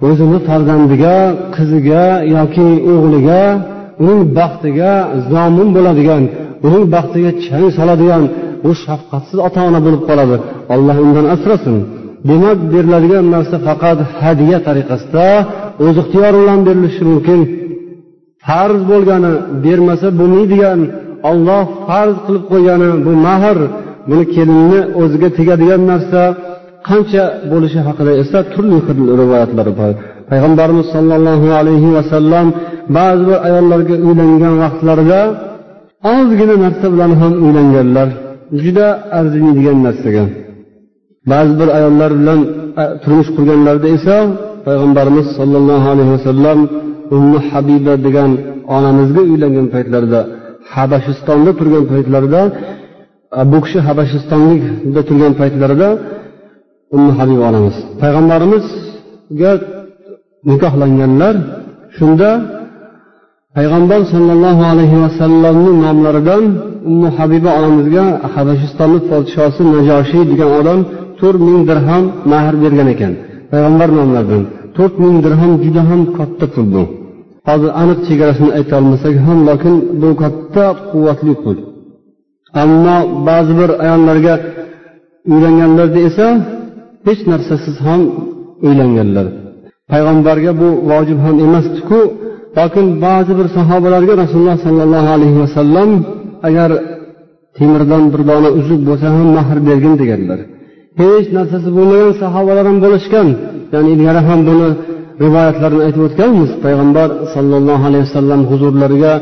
o'zini 0.08 0.40
farzandiga 0.48 1.16
qiziga 1.56 2.06
yoki 2.36 2.70
o'g'liga 2.94 3.42
uning 4.04 4.22
baxtiga 4.38 4.92
zomin 5.32 5.70
bo'ladigan 5.76 6.24
uning 6.68 6.84
baxtiga 6.96 7.32
chang 7.46 7.68
soladigan 7.78 8.24
u 8.68 8.72
shafqatsiz 8.84 9.38
ota 9.48 9.60
ona 9.70 9.80
bo'lib 9.86 10.02
qoladi. 10.10 10.36
Alloh 10.74 10.98
undan 11.06 11.26
asrasin. 11.36 11.78
Demak 12.30 12.60
beriladigan 12.74 13.26
narsa 13.36 13.58
faqat 13.68 14.00
hadya 14.22 14.58
tariqasida 14.68 15.28
o'z 15.86 15.96
ixtiyori 16.02 16.38
bilan 16.42 16.60
berilishi 16.68 17.04
mumkin. 17.12 17.40
Farz 18.48 18.82
bo'lgani 18.92 19.34
bermasa 19.66 20.08
bo'lmaydigan 20.20 20.80
olloh 21.30 21.66
farz 21.88 22.16
qilib 22.26 22.46
qo'ygani 22.52 22.90
bu 23.06 23.12
mahr 23.28 23.58
buni 24.10 24.26
kelinni 24.36 24.82
o'ziga 25.02 25.30
tegadigan 25.38 25.82
narsa 25.92 26.22
qancha 26.88 27.24
bo'lishi 27.52 27.80
haqida 27.88 28.12
esa 28.22 28.40
turli 28.54 28.78
xil 28.88 29.00
rivoyatlar 29.22 29.68
bor. 29.80 29.94
Payg'ambarimiz 30.30 30.88
sollallohu 30.96 31.48
alayhi 31.60 31.90
vasallam 31.98 32.48
ba'zi 32.98 33.24
bir 33.30 33.38
ayollarga 33.48 33.96
uylangan 34.08 34.54
vaqtlarida 34.64 35.22
ozgina 36.16 36.56
narsa 36.66 36.86
bilan 36.94 37.12
ham 37.22 37.34
uylanganlar 37.46 38.08
juda 38.64 38.88
arzimaydigan 39.20 39.78
narsaga. 39.88 40.24
Ba'zi 41.32 41.54
bir 41.60 41.70
ayollar 41.78 42.12
bilan 42.20 42.40
turmush 43.04 43.30
qurganlarida 43.36 43.88
esa 43.98 44.18
payg'ambarimiz 44.68 45.28
sollallohu 45.38 45.88
alayhi 45.94 46.12
vasallam 46.18 46.60
ummu 47.16 47.38
habiba 47.50 47.94
degan 48.06 48.32
onamizga 48.76 49.22
uylangan 49.32 49.68
paytlarida 49.74 50.22
habashistonda 50.74 51.52
turgan 51.60 51.86
paytlarida 51.92 52.42
e, 53.40 53.42
bu 53.52 53.58
kishi 53.64 53.80
habashistonlikda 53.88 55.02
turgan 55.10 55.34
paytlarida 55.40 55.90
ummu 56.96 57.12
habiba 57.20 57.44
onamiz. 57.50 57.76
Payg'ambarimizga 58.02 59.52
nikohlanganlar 60.50 61.36
shunda 61.98 62.30
payg'ambar 63.56 64.02
sollallohu 64.14 64.64
alayhi 64.72 64.98
vasallamni 65.04 65.72
nomlaridan 65.86 66.44
ummu 66.90 67.08
habiba 67.18 67.52
onamizga 67.60 68.06
habashistonni 68.34 69.00
podshosi 69.10 69.62
najoshiy 69.74 70.24
degan 70.32 70.50
odam 70.60 70.80
to'rt 71.20 71.40
ming 71.48 71.60
dirham 71.70 72.04
mahr 72.32 72.54
bergan 72.64 72.88
ekan. 72.94 73.14
Payg'ambar 73.52 73.90
nomlaridan. 74.00 74.44
To'rt 74.76 74.96
ming 75.04 75.18
dirham 75.26 75.52
juda 75.64 75.82
ham 75.90 76.02
katta 76.18 76.46
pul 76.54 76.66
bu. 76.74 76.84
Hozir 77.48 77.72
aniq 77.82 78.00
chegarasini 78.08 78.52
aytolmasak 78.58 79.16
ham 79.26 79.40
lekin 79.50 79.76
bu 80.02 80.10
katta 80.22 80.66
quvvatli 80.92 81.34
pul. 81.44 81.58
Ammo 82.62 82.98
ba'zi 83.28 83.54
bir 83.60 83.70
ayollarga 83.86 84.34
uylanganlarda 85.32 86.00
esa 86.10 86.28
hech 87.08 87.22
narsasiz 87.32 87.76
ham 87.88 88.02
uylanganlar. 88.68 89.28
Payg'ambarga 89.92 90.52
bu 90.62 90.70
vojib 90.92 91.20
ham 91.26 91.36
emasdiku 91.46 92.00
lokin 92.58 92.86
ba'zi 93.06 93.32
bir 93.40 93.48
sahobalarga 93.58 94.14
rasululloh 94.24 94.58
sollallohu 94.66 95.10
alayhi 95.16 95.38
vasallam 95.44 95.90
agar 96.48 96.70
temirdan 97.58 98.04
bir 98.14 98.22
dona 98.30 98.50
uzuk 98.60 98.82
bo'lsa 98.88 99.08
ham 99.16 99.28
mahr 99.38 99.58
bergin 99.68 99.94
deganlar. 100.02 100.40
Hech 101.00 101.28
narsasi 101.38 101.70
bo'lmagan 101.78 102.14
sahobalar 102.22 102.66
ham 102.70 102.78
bo'lishgan. 102.86 103.28
Ya'ni 103.74 103.90
ilgari 103.96 104.22
ham 104.30 104.40
buni 104.50 104.70
rivoyatlarini 105.24 105.82
aytib 105.88 106.02
o'tganmiz. 106.08 106.50
Payg'ambar 106.66 107.10
sollallohu 107.34 107.84
alayhi 107.90 108.06
vasallam 108.08 108.42
huzurlariga 108.52 109.14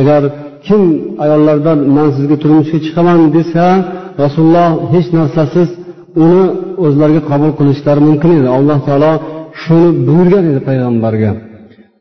agar 0.00 0.22
kim 0.66 0.82
ayollardan 1.24 1.78
man 1.96 2.08
sizga 2.16 2.36
turmushga 2.42 2.78
chiqaman 2.86 3.20
desa 3.36 3.64
rasululloh 4.22 4.70
hech 4.92 5.08
narsasiz 5.18 5.68
uni 6.24 6.44
o'zlariga 6.86 7.22
qabul 7.30 7.50
qilishlari 7.58 8.00
mumkin 8.08 8.30
edi. 8.38 8.48
Alloh 8.58 8.78
taolo 8.86 9.12
shuni 9.62 9.88
buyurgan 10.06 10.44
edi 10.50 10.60
payg'ambarga. 10.68 11.32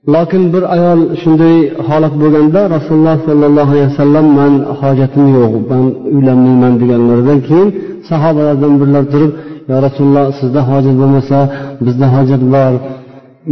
Lokin 0.07 0.43
bir 0.53 0.63
ayol 0.75 0.99
shunday 1.21 1.55
holat 1.87 2.13
bo'lganda 2.21 2.61
rasululloh 2.75 3.17
sollallohu 3.27 3.71
alayhi 3.73 3.89
vasallam 3.91 4.25
man 4.39 4.53
hojatim 4.81 5.25
yo'q 5.37 5.53
man 5.71 5.83
uylanmayman 6.15 6.73
deganlaridan 6.81 7.39
keyin 7.47 7.69
sahobalardan 8.09 8.73
birlar 8.81 9.03
turib 9.13 9.31
yo 9.69 9.75
rasululloh 9.85 10.25
sizda 10.39 10.61
hojat 10.69 10.95
bo'lmasa 11.01 11.37
bizda 11.85 12.07
hojat 12.15 12.41
bor 12.53 12.73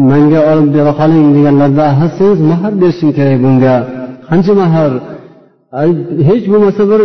manga 0.10 0.40
olib 0.52 0.70
bera 0.78 0.92
qoling 1.02 1.28
deganlarida 1.38 1.86
siz 2.20 2.36
mahr 2.52 2.74
berishing 2.82 3.12
kerak 3.18 3.38
bunga 3.46 3.76
qancha 4.30 4.54
mahr 4.62 4.92
hech 6.30 6.46
bo'lmasa 6.54 6.84
bir 6.92 7.02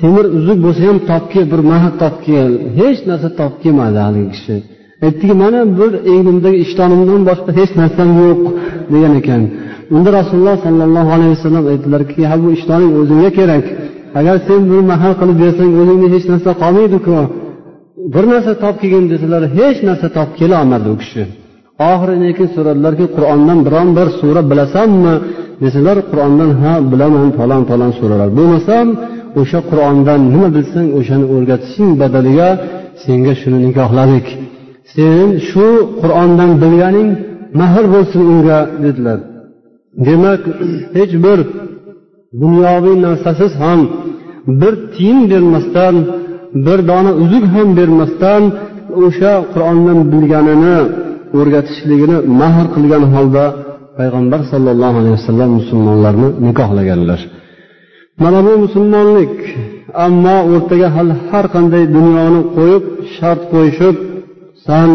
temir 0.00 0.24
uzuk 0.38 0.58
bo'lsa 0.64 0.80
ham 0.88 0.98
topkel 1.10 1.44
bir 1.52 1.60
mahr 1.72 1.92
topkel 2.02 2.50
hech 2.78 2.98
narsa 3.08 3.28
topib 3.38 3.58
kelmadi 3.64 3.98
haligi 4.06 4.30
kishi. 4.36 4.56
Aytdiki 5.06 5.34
mana 5.42 5.60
bir 5.78 5.92
egnimdagi 6.12 6.58
ishtonimdan 6.64 7.22
boshqa 7.28 7.50
hech 7.58 7.72
narsam 7.80 8.08
yo'q 8.22 8.40
degan 8.92 9.12
ekan. 9.20 9.42
Unda 9.94 10.10
rasululloh 10.18 10.56
sollallohu 10.66 11.10
alayhi 11.16 11.32
vasallam 11.36 11.64
aytdilarki 11.72 12.22
ha 12.30 12.36
bu 12.42 12.48
ishtoning 12.56 12.92
o'zingga 13.00 13.30
kerak. 13.38 13.64
Agar 14.18 14.36
sen 14.46 14.60
buni 14.70 14.82
mahal 14.92 15.12
qilib 15.20 15.36
bersang 15.44 15.70
o'zingda 15.80 16.06
hech 16.14 16.24
narsa 16.32 16.50
qolmaydiku. 16.62 17.16
Bir 18.14 18.24
narsa 18.32 18.52
topib 18.62 18.78
kelgin 18.82 19.04
desalar 19.12 19.42
hech 19.58 19.78
narsa 19.88 20.06
topib 20.16 20.34
kela 20.40 20.54
olmadi 20.62 20.86
u 20.94 20.96
kishi. 21.02 21.22
Oxiri 21.90 22.14
lekin 22.24 22.48
so'radilarki 22.54 23.06
qur'ondan 23.16 23.58
biron 23.66 23.88
bir 23.98 24.08
sura 24.20 24.42
bilasanmi? 24.50 25.14
Desalar 25.64 25.96
qur'ondan 26.10 26.50
ha 26.60 26.72
bilaman 26.92 27.28
falon 27.38 27.62
falon 27.70 27.92
suralar. 27.98 28.28
Bo'lmasam 28.38 28.86
o'sha 29.40 29.60
qur'ondan 29.70 30.20
nima 30.32 30.48
bilsang 30.56 30.88
o'shani 30.98 31.26
o'rgatishing 31.34 31.90
badaliga 32.02 32.48
senga 33.04 33.32
shuni 33.40 33.58
nikohladik. 33.66 34.26
Sen 34.92 35.28
shu 35.48 35.68
qur'ondan 36.00 36.50
bilganing 36.62 37.10
mahr 37.60 37.84
bo'lsin 37.94 38.22
unga 38.32 38.58
dedilar. 38.84 39.18
Demak 40.06 40.42
hech 40.96 41.12
bir 41.24 41.38
dunyoviy 42.42 42.96
narsasiz 43.06 43.52
ham 43.62 43.80
bir 44.60 44.74
tiyin 44.94 45.20
bermasdan 45.30 45.94
bir 46.66 46.78
dona 46.90 47.12
uzuk 47.22 47.44
ham 47.54 47.68
bermasdan 47.78 48.42
o'sha 49.04 49.32
qur'ondan 49.52 49.98
bilganini 50.12 50.78
o'rgatishligini 51.38 52.16
mahr 52.40 52.66
qilgan 52.74 53.04
holda 53.14 53.44
payg'ambar 53.98 54.40
sollallohu 54.52 54.96
alayhi 55.00 55.16
vasallam 55.18 55.50
musulmonlarni 55.60 56.28
nikohlaganlar. 56.46 57.20
Mana 58.22 58.40
bu 58.46 58.52
musulmonlik 58.64 59.34
ammo 60.06 60.36
o'rtaga 60.52 60.88
hali 60.96 61.14
har 61.28 61.46
qanday 61.54 61.84
dunyoni 61.96 62.40
qo'yib 62.56 62.84
shart 63.16 63.42
qo'yishib 63.52 63.96
san 64.66 64.88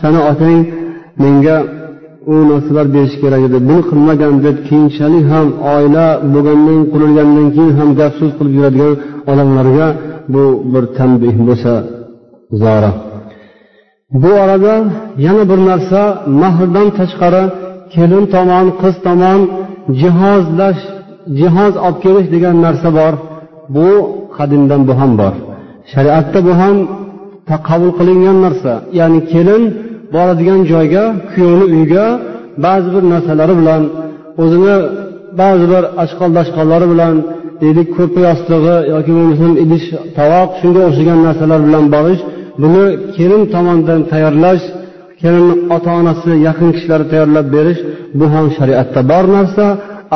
sani 0.00 0.20
otang 0.30 0.58
menga 1.22 1.56
u 2.32 2.34
narsalar 2.50 2.86
berish 2.94 3.16
kerak 3.22 3.42
edi. 3.48 3.58
Buni 3.68 3.82
qilmagan 3.90 4.34
deb 4.46 4.56
keyinchalik 4.68 5.24
ham 5.32 5.46
oila 5.74 6.06
bo'lgandan 6.32 6.80
qurilgandan 6.92 7.48
keyin 7.56 7.72
ham 7.78 7.90
gap 8.00 8.12
so'z 8.18 8.32
qilib 8.38 8.54
yuradigan 8.58 8.94
odamlarga 9.30 9.88
bu 10.32 10.44
bir 10.72 10.84
tanbeh 10.96 11.36
bo'lsa 11.48 11.72
zora. 12.62 12.92
Bu 14.22 14.30
orada 14.42 14.74
yana 15.26 15.44
bir 15.50 15.60
narsa 15.70 16.00
mahrdan 16.42 16.88
tashqari 16.98 17.44
kelin 17.94 18.24
tomon 18.34 18.66
qiz 18.80 18.96
tomon 19.06 19.40
jihozlash 20.00 20.82
jihoz 21.38 21.74
olib 21.86 21.98
kelish 22.04 22.28
degan 22.34 22.56
narsa 22.66 22.88
bor. 22.98 23.14
Bu 23.74 23.88
qadimdan 24.36 24.80
bu 24.88 24.92
ham 25.00 25.12
bor. 25.20 25.34
Shariatda 25.92 26.38
bu 26.46 26.52
ham 26.60 26.76
qabul 27.68 27.90
qilingan 27.98 28.38
narsa. 28.44 28.72
Ya'ni 28.98 29.20
kelin 29.32 29.62
boradigan 30.14 30.60
joyga 30.72 31.04
kuyovni 31.30 31.64
uyiga 31.74 32.06
ba'zi 32.64 32.88
bir 32.94 33.04
narsalari 33.12 33.54
bilan 33.60 33.82
o'zini 34.42 34.76
ba'zi 35.40 35.64
bir 35.72 35.82
ashqol 36.02 36.30
dashqollari 36.38 36.86
bilan 36.92 37.14
deylik 37.62 37.88
ko'rpa 37.96 38.20
yostig'i 38.28 38.76
yoki 38.94 39.12
bo'lmasam 39.16 39.52
idish 39.64 39.86
tovoq 40.18 40.50
shunga 40.60 40.80
o'xshagan 40.88 41.18
narsalar 41.26 41.60
bilan 41.68 41.84
borish 41.94 42.22
buni 42.62 42.84
kelin 43.16 43.42
tomonidan 43.54 44.00
tayyorlash 44.12 44.64
kelinni 45.20 45.54
ota 45.76 45.90
onasi 46.00 46.30
yaqin 46.46 46.68
kishilari 46.74 47.04
tayyorlab 47.12 47.46
berish 47.56 47.80
bu 48.18 48.24
ham 48.34 48.46
shariatda 48.56 49.00
bor 49.10 49.24
narsa 49.36 49.66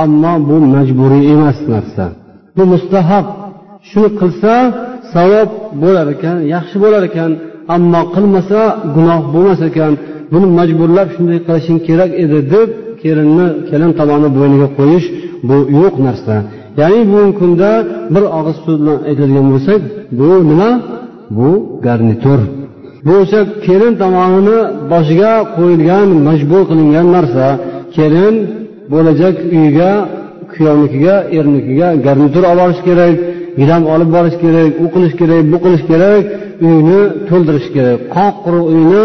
ammo 0.02 0.32
bu 0.48 0.56
majburiy 0.74 1.24
emas 1.34 1.58
narsa. 1.72 2.04
Bu 2.56 2.62
mustahab. 2.72 3.26
Shuni 3.90 4.10
qilsa 4.20 4.52
savob 5.14 5.50
bo'lar 5.82 6.06
ekan 6.14 6.36
yaxshi 6.54 6.76
bo'lar 6.84 7.02
ekan 7.10 7.30
ammo 7.74 8.02
qilmasa 8.14 8.60
gunoh 8.96 9.20
bo'lmas 9.34 9.60
ekan. 9.70 9.92
Buni 10.32 10.46
majburlab 10.58 11.08
shunday 11.14 11.38
qilishing 11.46 11.78
kerak 11.88 12.10
edi 12.24 12.38
deb 12.54 12.68
kelinni 13.02 13.46
kelin 13.68 13.90
tomonni 13.98 14.30
bo'yniga 14.38 14.68
qo'yish 14.78 15.06
bu 15.48 15.56
yo'q 15.80 15.94
narsa. 16.06 16.34
Ya'ni 16.80 17.00
bugungi 17.10 17.34
kunda 17.40 17.70
bir 18.14 18.24
og'iz 18.38 18.56
so'z 18.64 18.76
bilan 18.82 18.98
aytadigan 19.08 19.46
bo'lsak 19.52 19.80
bu 20.18 20.30
nima? 20.50 20.70
Bu 21.36 21.50
garnitur. 21.86 22.40
Bu 23.06 23.12
o'sha 23.22 23.40
kelin 23.66 23.92
tomonini 24.02 24.58
boshiga 24.92 25.32
qo'yilgan 25.56 26.08
majbur 26.26 26.62
qilingan 26.70 27.06
narsa. 27.16 27.46
Kelin 27.96 28.34
bo'lajak 28.92 29.36
uyiga 29.54 29.92
kuyovnikiga 30.52 31.16
ernikiga 31.38 31.88
garnitur 32.06 32.44
olib 32.50 32.60
borish 32.62 32.80
kerak. 32.88 33.14
Gilam 33.60 33.82
olib 33.94 34.10
borish 34.16 34.36
kerak 34.44 34.70
u 34.84 34.86
qilish 34.94 35.14
kerak 35.20 35.42
bu 35.52 35.58
qilish 35.64 35.84
kerak 35.90 36.22
uyni 36.66 37.00
to'ldirish 37.28 37.68
kerak. 37.74 37.98
Qoq 38.16 38.34
quruq 38.44 38.66
uyni 38.74 39.04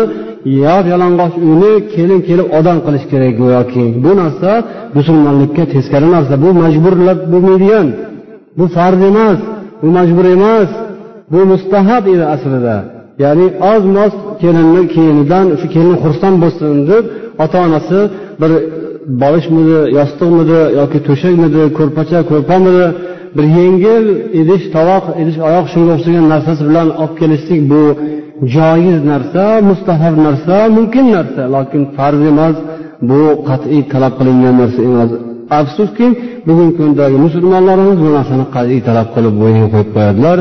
yop 0.66 0.86
yalang'och 0.93 1.34
uyni 1.47 1.74
kelin 1.93 2.20
kelib 2.28 2.47
odam 2.60 2.78
qilish 2.86 3.06
kerak 3.12 3.34
go'yoki. 3.41 3.86
Bu 4.04 4.12
narsa 4.22 4.52
musulmonlikka 4.97 5.64
teskari 5.74 6.08
narsa. 6.16 6.34
Bu 6.43 6.49
majburlab 6.62 7.20
bo'lmaydigan. 7.32 7.88
Bu 8.58 8.66
farz 8.76 8.99
emas 9.10 9.39
bu 9.82 9.88
majbur 9.97 10.26
emas 10.36 10.70
bu 11.32 11.39
mustahab 11.52 12.04
edi 12.14 12.26
aslida. 12.36 12.78
Ya'ni 13.24 13.47
oz 13.74 13.84
moz 13.97 14.14
kelinni 14.41 14.84
kiyimidan 14.93 15.45
shu 15.60 15.68
kelin 15.76 15.95
xursand 16.04 16.38
bo'lsin 16.43 16.74
deb 16.91 17.04
ota 17.43 17.58
onasi 17.68 17.99
bir 18.41 18.52
bolishmidi 19.22 19.80
yostiqmidi 19.97 20.60
yoki 20.80 20.99
to'shakmidi 21.08 21.62
ko'rpacha 21.78 22.20
ko'rpamidi 22.32 22.86
bir 23.36 23.46
yengil 23.60 24.06
idish 24.42 24.66
tovoq 24.76 25.06
idish 25.22 25.38
oyoq 25.48 25.66
shunga 25.74 25.92
o'xshagan 25.98 26.26
narsasi 26.34 26.62
bilan 26.70 26.88
olib 27.02 27.14
kelishlik 27.20 27.62
bu 27.72 27.84
joiz 28.56 29.00
narsa 29.12 29.44
mustahab 29.70 30.16
narsa 30.26 30.56
mumkin 30.78 31.06
narsa. 31.18 31.42
Lokin 31.56 31.82
farz 31.98 32.22
emas 32.32 32.56
bu 33.10 33.22
qat'iy 33.50 33.82
talab 33.94 34.14
qilingan 34.20 34.56
narsa 34.62 34.80
emas. 34.90 35.10
Afsuski 35.60 36.08
bugungi 36.48 36.74
kundagi 36.80 37.18
musulmonlarimiz 37.26 37.98
bu 38.04 38.10
narsani 38.18 38.46
qat'iy 38.56 38.82
talab 38.88 39.08
qilib 39.16 39.36
bo'yniga 39.42 39.68
qo'yib 39.74 39.90
qo'yadilar. 39.96 40.38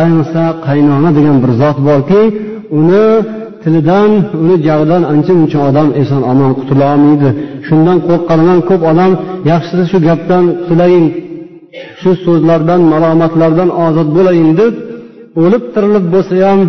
Ayniqsa 0.00 0.42
qaynona 0.66 1.10
degan 1.18 1.36
bir 1.42 1.52
zot 1.62 1.78
borki 1.88 2.22
uni 2.78 3.06
tilidan 3.62 4.10
uni 4.42 4.56
jag'idan 4.66 5.02
ancha 5.12 5.32
muncha 5.40 5.58
odam 5.68 5.88
eson 6.02 6.22
omon 6.32 6.52
qutulolmaydi 6.58 7.28
shundan 7.66 7.98
qo'rqqanidan 8.08 8.60
ko'p 8.68 8.82
odam 8.92 9.12
yaxshisi 9.50 9.84
shu 9.90 9.98
gapdan 10.08 10.44
qutulayin 10.60 11.06
shu 12.00 12.10
so'zlardan 12.24 12.80
malomatlardan 12.92 13.70
ozod 13.86 14.08
bo'layin 14.16 14.50
deb 14.60 14.74
o'lib 15.42 15.64
tirilib 15.74 16.06
bo'lsa 16.14 16.34
ham 16.48 16.60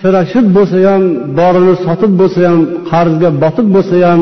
tirashib 0.00 0.46
bo'lsa 0.56 0.78
ham 0.88 1.02
borini 1.38 1.74
sotib 1.86 2.12
bo'lsa 2.20 2.40
ham 2.48 2.60
qarzga 2.90 3.28
botib 3.42 3.66
bo'lsa 3.74 3.96
ham 4.08 4.20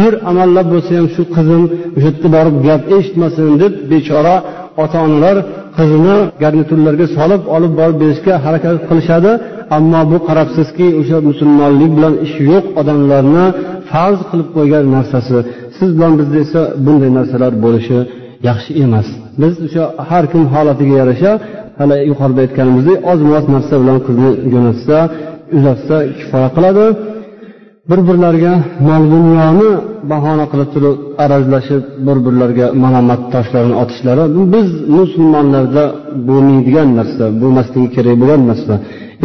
bir 0.00 0.12
amallab 0.30 0.66
bo'lsa 0.74 0.90
ham 0.98 1.06
shu 1.14 1.22
qizim 1.36 1.62
o'sha 1.96 2.08
yerda 2.10 2.28
borib 2.36 2.56
gap 2.66 2.82
eshitmasin 2.96 3.48
deb 3.62 3.72
bechora 3.92 4.36
ota 4.82 4.98
onalar 5.06 5.36
qizini 5.78 6.16
garniturlarga 6.42 7.06
solib 7.16 7.42
olib 7.56 7.72
borib 7.80 7.96
berishga 8.02 8.34
harakat 8.44 8.76
qilishadi. 8.88 9.32
Ammo 9.76 10.00
bu 10.10 10.18
qarabsizki 10.28 10.86
o'sha 11.00 11.18
musulmonlik 11.28 11.90
bilan 11.96 12.14
ishi 12.26 12.40
yo'q 12.52 12.64
odamlarni 12.80 13.46
farz 13.90 14.20
qilib 14.30 14.48
qo'ygan 14.56 14.84
narsasi. 14.96 15.38
Siz 15.76 15.88
bilan 15.96 16.12
bizda 16.20 16.38
esa 16.46 16.60
bunday 16.84 17.10
narsalar 17.18 17.52
bo'lishi 17.64 17.98
yaxshi 18.48 18.72
emas. 18.84 19.08
Biz 19.40 19.54
o'sha 19.66 19.84
har 20.08 20.24
kim 20.32 20.42
holatiga 20.54 20.94
yarasha 21.00 21.32
hali 21.78 21.96
yuqorida 22.10 22.40
aytganimizdek 22.44 22.98
oz 23.12 23.20
moz 23.32 23.44
narsa 23.54 23.74
bilan 23.82 23.98
qizni 24.06 24.30
jo'natsa 24.52 24.96
uzatsa 25.56 25.96
kifoya 26.18 26.48
qiladi. 26.56 26.86
Bir 27.90 28.00
birlariga 28.08 28.52
mol 28.88 29.02
dunyoni 29.14 29.70
bahona 30.12 30.44
qilib 30.52 30.68
turib 30.74 30.96
arazlashib 31.24 31.82
bir 32.06 32.16
birlariga 32.26 32.66
malomat 32.84 33.20
toshlarini 33.34 33.76
otishlari. 33.82 34.24
Biz 34.54 34.68
musulmonlarda 34.98 35.84
bo'lmaydigan 36.28 36.88
narsa 36.98 37.24
bo'lmasligi 37.40 37.88
kerak 37.96 38.16
bo'lgan 38.20 38.42
narsa. 38.50 38.74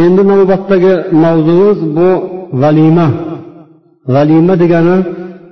Endi 0.04 0.22
navbatdagi 0.30 0.92
mavzuimiz 1.24 1.78
bu 1.96 2.08
valima. 2.62 3.06
Valima 4.14 4.54
degani 4.62 4.96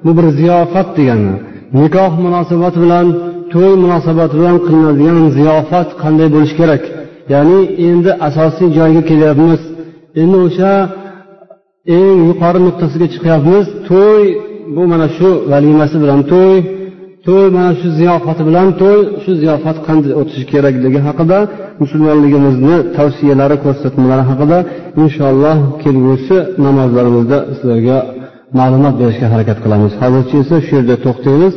bu 0.04 0.10
bir 0.18 0.26
ziyofat 0.38 0.88
degani. 0.98 1.32
Nikoh 1.80 2.12
munosabati 2.24 2.78
bilan 2.84 3.06
to'y 3.52 3.74
munosabati 3.84 4.34
bilan 4.40 4.56
qilinadigan 4.66 5.18
ziyofat 5.36 5.88
qanday 6.02 6.28
bo'lishi 6.34 6.54
kerak? 6.60 6.82
Ya'ni 7.32 7.58
endi 7.88 8.10
asosiy 8.28 8.68
joyga 8.78 9.02
kelyapmiz. 9.10 9.60
Endi 10.22 10.36
o'sha 10.46 10.72
eng 11.98 12.18
yuqori 12.30 12.60
nuqtasiga 12.66 13.06
chiqyapmiz. 13.14 13.64
To'y 13.88 14.22
bu 14.76 14.82
mana 14.92 15.06
shu 15.16 15.28
valimasi 15.52 15.96
bilan 16.02 16.20
to'y. 16.32 16.56
To'y 17.26 17.46
mana 17.56 17.72
shu 17.80 17.88
ziyofati 17.98 18.42
bilan 18.48 18.68
to'y. 18.80 18.98
Shu 19.22 19.30
ziyofat 19.42 19.76
qanday 19.86 20.12
o'tishi 20.20 20.44
kerakligi 20.52 21.00
haqida 21.08 21.38
musulmonligimizni 21.82 22.76
tavsiyalari 22.96 23.56
ko'rsatmalari 23.64 24.24
haqida 24.30 24.58
inshaalloh 25.02 25.58
kelgusi 25.82 26.36
namozlarimizda 26.64 27.38
sizlarga 27.58 27.98
ma'lumot 28.58 28.94
berishga 29.00 29.26
harakat 29.34 29.58
qilamiz. 29.64 29.92
Hozircha 30.02 30.36
esa 30.44 30.56
shu 30.66 30.72
yerda 30.78 30.96
to'xtaymiz 31.06 31.52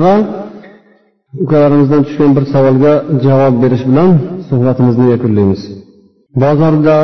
va 0.00 0.14
ukalarimizdan 1.40 2.02
tushgan 2.06 2.30
bir 2.36 2.44
savolga 2.54 2.92
javob 3.24 3.54
berish 3.62 3.84
bilan 3.90 4.10
suhbatimizni 4.48 5.06
yakunlaymiz. 5.14 5.62
Bozorda 6.42 6.96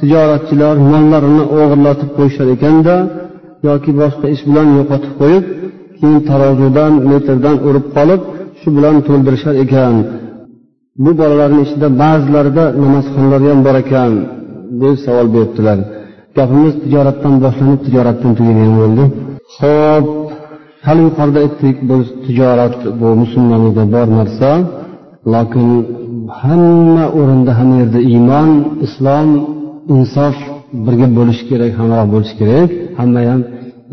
tijoratchilar 0.00 0.76
mollarini 0.90 1.44
o'g'irlatib 1.58 2.10
qo'yishar 2.16 2.48
ekanda 2.56 2.94
yoki 3.68 3.90
boshqa 4.00 4.26
ish 4.34 4.42
bilan 4.48 4.68
yo'qotib 4.78 5.12
qo'yib 5.20 5.44
keyin 5.98 6.20
tarozudan 6.30 6.92
metrdan 7.10 7.56
urib 7.68 7.86
qolib 7.96 8.22
shu 8.60 8.68
bilan 8.76 8.96
to'ldirishar 9.08 9.54
ekan. 9.64 9.94
Bu 11.04 11.10
bolalarni 11.20 11.60
ichida 11.66 11.88
ba'zilarida 12.02 12.64
namozxonlar 12.82 13.40
ham 13.48 13.58
bor 13.66 13.76
ekan 13.84 14.12
deb 14.80 14.96
savol 15.04 15.26
beribdilar. 15.34 15.78
Gapimiz 16.36 16.74
tijoratdan 16.82 17.34
boshlanib 17.44 17.80
tijoratdan 17.86 18.32
tugagan 18.38 18.72
bo'ldi. 18.80 19.04
Ho'p 19.58 20.06
hali 20.88 21.02
yuqorida 21.08 21.38
aytdik 21.44 21.76
bu 21.88 21.96
tijorat 22.24 22.76
bu 23.00 23.08
musulmonlikda 23.22 23.84
bor 23.94 24.06
narsa 24.18 24.50
lokin 25.34 25.68
hamma 26.40 27.04
o'rinda 27.20 27.52
hamma 27.58 27.76
yerda 27.82 28.00
iymon 28.12 28.50
islom 28.86 29.28
insof 29.94 30.36
birga 30.86 31.08
bo'lishi 31.18 31.44
kerak 31.50 31.72
hamroh 31.78 32.04
bo'lishi 32.14 32.34
kerak 32.40 32.68
hamma 32.98 33.20
ham 33.30 33.40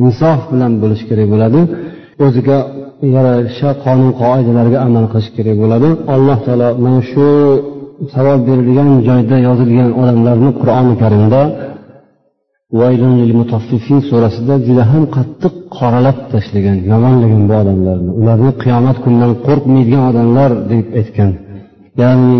insof 0.03 0.39
bilan 0.51 0.71
bo'lishi 0.81 1.05
kerak 1.09 1.27
bo'ladi. 1.33 1.59
O'ziga 2.25 2.57
yarasha 3.15 3.69
qonun 3.85 4.11
qoidalarga 4.21 4.77
amal 4.87 5.05
qilish 5.13 5.29
kerak 5.37 5.55
bo'ladi. 5.63 5.89
Alloh 6.15 6.37
taolo 6.45 6.69
mana 6.83 7.01
shu 7.11 7.27
savol 8.13 8.39
berilgan 8.47 8.89
joyda 9.07 9.37
yozilgan 9.47 9.89
odamlarni 10.01 10.49
qur'oni 10.59 10.93
karimda 11.01 11.41
surasida 14.09 14.55
juda 14.67 14.83
ham 14.91 15.03
qattiq 15.15 15.53
qoralab 15.77 16.17
tashlagan 16.31 16.77
yomonlagan 16.91 17.43
bu 17.49 17.53
odamlarni. 17.61 18.11
Ularni 18.21 18.51
qiyomat 18.63 18.97
kunidan 19.03 19.31
qo'rqmaydigan 19.45 20.03
odamlar 20.11 20.51
deb 20.71 20.85
aytgan. 20.99 21.31
Ya'ni 22.01 22.37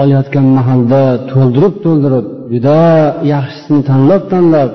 olayotgan 0.00 0.46
mahalda 0.58 1.02
to'ldirib 1.32 1.74
to'ldirib 1.84 2.26
juda 2.52 2.78
yaxshisini 3.34 3.80
tanlab 3.90 4.22
tanlab 4.32 4.70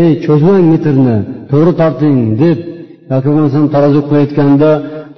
ey 0.00 0.08
cho'zmang 0.24 0.64
metrni 0.72 1.16
to'g'ri 1.50 1.72
torting 1.80 2.16
deb 2.42 2.58
yoki 3.12 3.28
bo'lmasam 3.32 3.64
tarozi 3.74 4.00
qo'yayotganda 4.08 4.70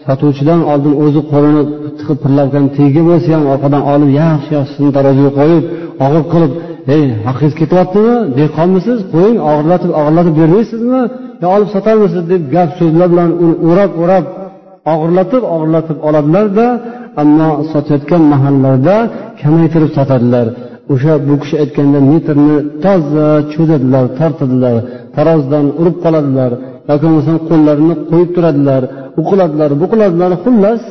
sotuvchidan 0.07 0.61
oldin 0.73 0.93
o'zi 1.05 1.21
qo'lini 1.33 1.63
tiqib 1.99 2.19
pirlavgan 2.25 2.65
tegi 2.77 3.01
bo'lsa 3.09 3.29
ham 3.35 3.45
orqadan 3.53 3.83
olib 3.93 4.11
yaxshi 4.23 4.51
yaxshisini 4.59 4.91
taroziga 4.97 5.31
qo'yib 5.39 5.65
og'ir 6.05 6.25
qilib 6.33 6.53
ey 6.95 7.05
haqingiz 7.27 7.55
ketyaptimi? 7.61 8.15
Dehqonmisiz? 8.39 8.99
Qo'ying 9.15 9.39
og'irlatib 9.51 9.91
og'irlatib 10.01 10.35
bermaysizmi? 10.41 11.03
Yo 11.43 11.47
olib 11.57 11.69
sotarmisiz? 11.75 12.23
deb 12.33 12.43
gap 12.55 12.71
so'zlar 12.79 13.09
bilan 13.13 13.31
uni 13.43 13.55
o'rab 13.69 13.93
o'rab 14.03 14.25
og'irlatib 14.93 15.43
og'irlatib 15.55 15.99
oladilarda 16.09 16.67
ammo 17.23 17.51
sotayotgan 17.73 18.23
mahallarda 18.33 18.97
kamaytirib 19.41 19.91
sotadilar. 19.99 20.47
O'sha 20.93 21.13
bu 21.27 21.35
kishi 21.43 21.57
aytganda 21.63 21.99
metrni 22.11 22.57
toza 22.85 23.29
cho'zadilar 23.53 24.05
tortadilar 24.19 24.77
tarozidan 25.17 25.67
urib 25.81 25.97
qoladilar. 26.05 26.51
Yoki 26.91 27.05
bo'lmasam 27.07 27.37
qo'llarini 27.49 27.95
qo'yib 28.11 28.31
turadilar 28.37 28.83
u 29.21 29.23
qiladilar 29.31 29.71
bu 29.81 29.87
qiladilar 29.93 30.33
xullas 30.45 30.83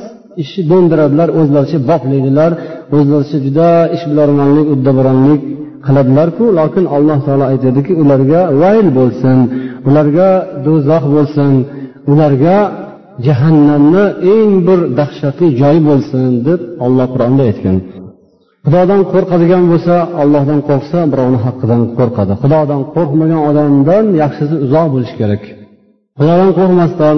ishni 0.43 0.64
do'ndiradilar 0.72 1.30
o'zlaricha 1.39 1.80
boplaydilar 1.89 2.52
o'zlaricha 2.97 3.38
juda 3.45 3.70
ishbilarmonlik 3.95 4.68
uddaburonlik 4.74 5.41
qiladilarku 5.86 6.45
lokin 6.60 6.86
alloh 6.95 7.18
taolo 7.26 7.45
aytadiki 7.54 7.93
ularga 8.04 8.41
vayl 8.62 8.88
bo'lsin 9.00 9.38
ularga 9.89 10.30
do'zax 10.66 11.04
bo'lsin 11.16 11.52
ularga 12.12 12.58
jahannamni 13.28 14.06
eng 14.36 14.52
bir 14.68 14.80
dahshatli 15.00 15.47
joyi 15.62 15.82
bo'lsin 15.89 16.28
deb 16.47 16.60
olloh 16.86 17.08
qur'onda 17.14 17.43
aytgan. 17.50 17.78
Xudodan 18.66 19.02
qo'rqadigan 19.14 19.64
bo'lsa 19.72 19.95
ollohdan 20.22 20.60
qo'rqsa 20.70 21.00
birovni 21.12 21.39
haqqidan 21.45 21.82
qo'rqadi. 21.97 22.34
Xudodan 22.43 22.82
qo'rqmagan 22.95 23.41
odamdan 23.50 24.06
yaxshisi 24.22 24.56
uzoq 24.66 24.88
bo'lish 24.93 25.14
kerak. 25.22 25.43
Xudodan 26.20 26.52
qo'rqmasdan 26.58 27.18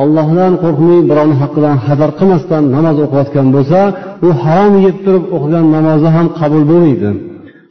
ollohdan 0.00 0.52
qo'rqmay 0.62 1.00
birovni 1.10 1.36
haqqidan 1.42 1.76
xabar 1.86 2.10
qilmasdan 2.18 2.62
namoz 2.76 2.96
o'qiyotgan 3.04 3.46
bo'lsa 3.56 3.80
u 4.26 4.28
harom 4.42 4.74
yeb 4.86 4.96
turib 5.04 5.24
o'qigan 5.36 5.66
namozi 5.76 6.08
ham 6.16 6.26
qabul 6.40 6.62
bo'lmaydi. 6.70 7.10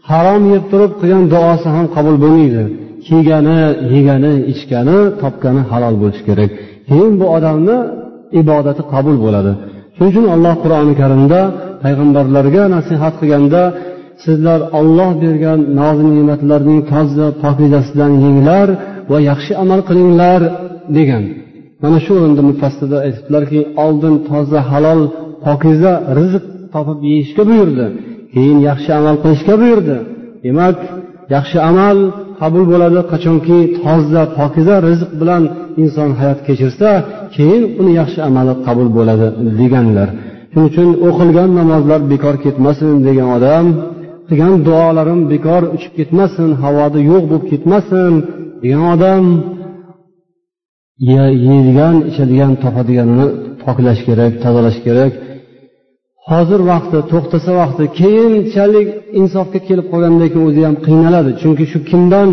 Harom 0.09 0.43
yeb 0.53 0.63
turib 0.71 0.91
qilgan 0.99 1.23
duosi 1.33 1.67
ham 1.75 1.85
qabul 1.95 2.15
bo'lmaydi. 2.23 2.63
Kiygani 3.05 3.59
yegani 3.93 4.33
ichgani 4.53 4.99
topgani 5.21 5.61
halol 5.71 5.95
bo'lishi 6.01 6.23
kerak. 6.29 6.51
Keyin 6.89 7.13
bu 7.19 7.25
odamni 7.37 7.77
ibodati 8.41 8.81
qabul 8.93 9.17
bo'ladi. 9.25 9.51
Shuning 9.95 10.11
uchun 10.11 10.25
alloh 10.35 10.55
qur'oni 10.63 10.93
karimda 11.01 11.39
payg'ambarlarga 11.83 12.63
nasihat 12.75 13.13
qilganda 13.19 13.61
sizlar 14.23 14.59
olloh 14.79 15.11
bergan 15.23 15.59
nozi 15.79 16.05
ne'matlarning 16.17 16.79
toza 16.91 17.27
pokizasidan 17.43 18.11
yenglar 18.25 18.67
va 19.09 19.17
yaxshi 19.29 19.53
amal 19.63 19.79
qilinglar 19.89 20.41
degan. 20.97 21.23
Mana 21.83 21.97
shu 22.05 22.11
o'rinda 22.17 22.43
mufassida 22.49 22.97
aytibdilarki 23.05 23.61
oldin 23.85 24.15
toza 24.29 24.59
halol 24.71 25.01
pokiza 25.45 25.93
rizq 26.19 26.43
topib 26.73 26.99
yeyishga 27.09 27.43
buyurdi 27.49 27.85
keyin 28.33 28.57
yaxshi 28.69 28.89
amal 28.99 29.15
qilishga 29.23 29.55
buyurdi. 29.61 29.97
Demak 30.45 30.77
yaxshi 31.35 31.57
amal 31.69 31.97
qabul 32.41 32.63
bo'ladi 32.71 33.01
qachonki 33.11 33.59
toza 33.83 34.23
pokiza 34.37 34.75
rizq 34.87 35.09
bilan 35.21 35.43
inson 35.83 36.09
hayot 36.19 36.39
kechirsa 36.47 36.89
keyin 37.35 37.63
uni 37.81 37.91
yaxshi 38.01 38.19
amali 38.29 38.53
qabul 38.67 38.87
bo'ladi 38.97 39.27
deganlar. 39.59 40.09
Shuning 40.51 40.67
uchun 40.69 40.89
o'qilgan 41.07 41.49
namozlar 41.59 42.01
bekor 42.11 42.35
ketmasin 42.45 42.93
degan 43.07 43.29
odam 43.37 43.65
qilgan 44.27 44.53
duolarim 44.67 45.19
bekor 45.33 45.61
uchib 45.75 45.93
ketmasin 45.99 46.49
havoda 46.63 46.99
yo'q 47.09 47.23
bo'lib 47.29 47.45
ketmasin 47.51 48.13
degan 48.61 48.83
odam 48.95 49.23
yeydigan 51.11 51.95
ichadigan 52.09 52.51
topadiganini 52.63 53.27
poklash 53.63 54.01
kerak 54.07 54.33
tozalash 54.43 54.79
kerak. 54.85 55.11
Hozir 56.29 56.61
vaqti 56.71 56.97
to'xtasa 57.11 57.51
vaqti 57.61 57.83
keyinchalik 57.99 58.87
insofga 59.19 59.59
kelib 59.67 59.85
qolgandan 59.91 60.29
keyin 60.33 60.45
o'zi 60.49 60.61
ham 60.67 60.75
qiynaladi. 60.87 61.31
Chunki 61.41 61.65
shu 61.71 61.79
kimdan 61.89 62.29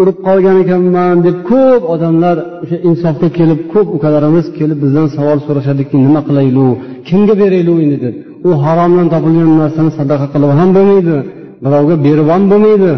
urib 0.00 0.18
qolgan 0.26 0.56
ekanman 0.64 1.16
deb 1.26 1.36
ko'p 1.50 1.82
odamlar 1.94 2.36
o'sha 2.62 2.76
insofga 2.88 3.28
kelib 3.38 3.60
ko'p 3.72 3.88
ukalarimiz 3.96 4.46
kelib 4.58 4.78
bizdan 4.84 5.06
savol 5.16 5.38
so'rashadiki 5.46 5.96
nima 6.04 6.20
qilaylik 6.28 6.76
kimga 7.08 7.34
beraylik 7.42 7.78
endi 7.84 7.98
deb. 8.04 8.14
U 8.48 8.50
haromdan 8.64 9.06
topilgan 9.14 9.52
narsani 9.62 9.90
sadaqa 9.98 10.26
qilib 10.34 10.50
ham 10.58 10.70
bo'lmaydi 10.76 11.16
birovga 11.64 11.96
berib 12.06 12.28
ham 12.34 12.42
bo'lmaydi. 12.52 12.92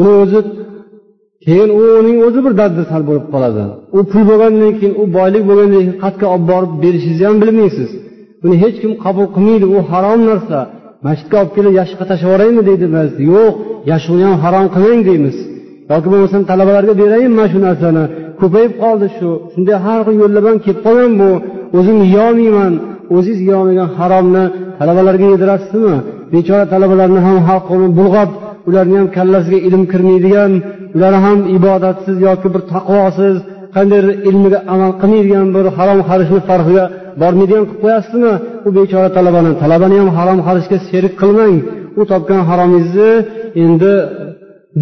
Uni 0.00 0.12
o'zi 0.22 0.40
keyin 1.44 1.70
u 1.80 1.82
uning 2.00 2.18
o'zi 2.26 2.40
bir 2.46 2.52
dardi 2.60 2.82
sal 2.90 3.02
bo'lib 3.08 3.26
qoladi. 3.32 3.62
U 3.96 4.00
pul 4.10 4.22
bo'lgandan 4.30 4.72
keyin 4.78 4.94
u 5.02 5.04
boylik 5.16 5.42
bo'lgandan 5.48 5.80
keyin 5.82 5.96
qayerga 6.02 6.26
olib 6.34 6.46
borib 6.52 6.72
berishingizni 6.82 7.26
ham 7.28 7.38
bilmaysiz. 7.42 7.90
Buni 8.42 8.56
hech 8.62 8.76
kim 8.82 8.92
qabul 9.04 9.26
qilmaydi. 9.34 9.66
U 9.74 9.76
harom 9.90 10.20
narsa. 10.30 10.58
Masjidga 11.06 11.36
olib 11.42 11.52
kelib 11.56 11.72
yashiqqa 11.80 12.04
tashlab 12.10 12.28
yuboraymi 12.28 12.62
deydi 12.68 12.86
biz. 12.96 13.10
Yo'q 13.32 13.54
yashiqni 13.90 14.24
ham 14.28 14.36
harom 14.44 14.66
qilmang 14.74 15.02
deymiz. 15.08 15.36
Yoki 15.90 16.08
bo'lmasam 16.12 16.42
talabalarga 16.50 16.94
berayin 17.02 17.32
mana 17.38 17.48
shu 17.52 17.58
narsani. 17.66 18.04
Ko'payib 18.40 18.72
qoldi 18.82 19.06
shu. 19.16 19.28
Shunday 19.52 19.76
har 19.84 20.00
xil 20.06 20.16
yo'llar 20.22 20.40
bilan 20.44 20.58
kelib 20.64 20.80
qolgan 20.86 21.12
bu. 21.20 21.30
O'zim 21.78 21.96
yeyolmayman. 22.04 22.72
O'zingiz 23.16 23.40
yeyolmagan 23.48 23.88
haromni 23.98 24.44
talabalarga 24.78 25.26
yedirasizmi? 25.32 25.94
Bechora 26.32 26.64
talabalarni 26.72 27.20
ham 27.26 27.36
xalqni 27.48 27.88
bulg'ab 27.98 28.30
ularni 28.68 28.96
ham 29.00 29.08
kallasiga 29.16 29.58
ilm 29.68 29.82
kirmaydigan 29.92 30.52
ular 30.96 31.14
ham 31.24 31.38
ibodatsiz 31.56 32.16
yoki 32.28 32.48
bir 32.54 32.62
taqvosiz 32.72 33.36
qandaydir 33.76 34.14
ilmiga 34.28 34.58
amal 34.74 34.92
qilmaydigan 35.00 35.46
bir 35.56 35.66
harom 35.78 36.00
xarishni 36.08 36.40
farqiga 36.48 36.84
bormaydigan 37.22 37.64
qilib 37.68 37.80
qo'yasizmi? 37.84 38.32
U 38.66 38.68
bechora 38.78 39.08
talabani 39.16 39.52
talabani 39.62 39.96
ham 40.02 40.10
harom 40.18 40.38
xarishga 40.46 40.76
sherik 40.88 41.14
qilmang. 41.22 41.56
U 42.00 42.02
topgan 42.12 42.42
haromingizni 42.50 43.10
endi 43.64 43.92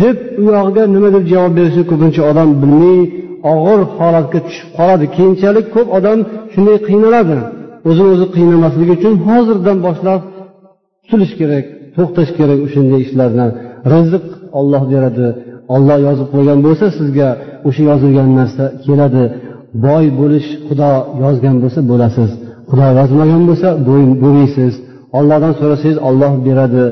deb 0.03 0.16
u 0.41 0.43
yog'iga 0.57 0.83
nima 0.95 1.09
deb 1.16 1.24
javob 1.33 1.53
berishni 1.59 1.85
ko'pincha 1.91 2.22
odam 2.31 2.49
bilmay 2.62 3.01
og'ir 3.53 3.81
holatga 3.99 4.39
tushib 4.47 4.68
qoladi. 4.79 5.05
Keyinchalik 5.16 5.66
ko'p 5.74 5.89
odam 5.99 6.18
shunday 6.53 6.79
qiynaladi. 6.89 7.37
O'zini 7.89 8.09
o'zi 8.14 8.26
qiynamasligi 8.37 8.93
uchun 8.99 9.14
hozirdan 9.26 9.79
boshlab 9.87 10.20
tutilish 11.03 11.35
kerak 11.41 11.64
to'xtash 11.97 12.31
kerak 12.39 12.59
o'shanday 12.66 13.01
ishlardan 13.07 13.51
rizq 13.93 14.24
olloh 14.59 14.83
beradi. 14.93 15.29
Olloh 15.74 15.99
yozib 16.07 16.29
qo'ygan 16.35 16.59
bo'lsa 16.66 16.87
sizga 16.99 17.29
o'sha 17.68 17.83
yozilgan 17.91 18.31
narsa 18.39 18.64
keladi. 18.85 19.24
Boy 19.85 20.05
bo'lish 20.20 20.49
xudo 20.68 20.93
yozgan 21.24 21.57
bo'lsa 21.62 21.81
bo'lasiz. 21.91 22.31
Xudo 22.70 22.87
yozmagan 22.99 23.43
bo'lsa 23.49 23.68
bo'lmaysiz. 24.22 24.72
Ollohdan 25.18 25.53
so'rasangiz 25.61 25.99
olloh 26.09 26.33
beradi. 26.47 26.85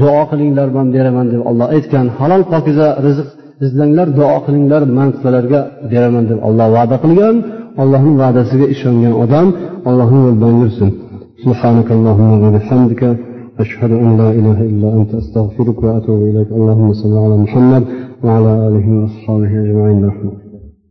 Duo 0.00 0.22
qilinglar 0.30 0.68
man 0.76 0.86
beraman 0.96 1.26
deb 1.32 1.40
olloh 1.50 1.66
aytgan. 1.76 2.06
Halol 2.18 2.42
pokiza 2.52 2.88
rizq 3.06 3.28
izlanglar 3.64 4.08
duo 4.18 4.36
qilinglar 4.46 4.82
man 4.98 5.08
sizlarga 5.16 5.60
beraman 5.92 6.24
deb 6.30 6.38
olloh 6.48 6.68
va'da 6.76 6.96
qilgan. 7.04 7.36
Allohning 7.82 8.16
va'dasiga 8.22 8.66
ishongan 8.74 9.14
odam 9.24 9.48
allohni 9.88 10.20
yo'lidan 10.26 10.54
yursin. 10.62 10.90
أشهد 13.58 13.90
أن 13.92 14.16
لا 14.16 14.30
إله 14.30 14.60
إلا 14.62 14.94
أنت 14.94 15.14
أستغفرك 15.14 15.82
وأتوب 15.82 16.22
إليك. 16.22 16.52
اللهم 16.52 16.92
صل 16.92 17.16
على 17.16 17.36
محمد 17.36 17.84
وعلى 18.24 18.68
آله 18.68 18.86
وأصحابه 19.00 19.52
أجمعين. 19.64 20.00
برحمتك 20.02 20.41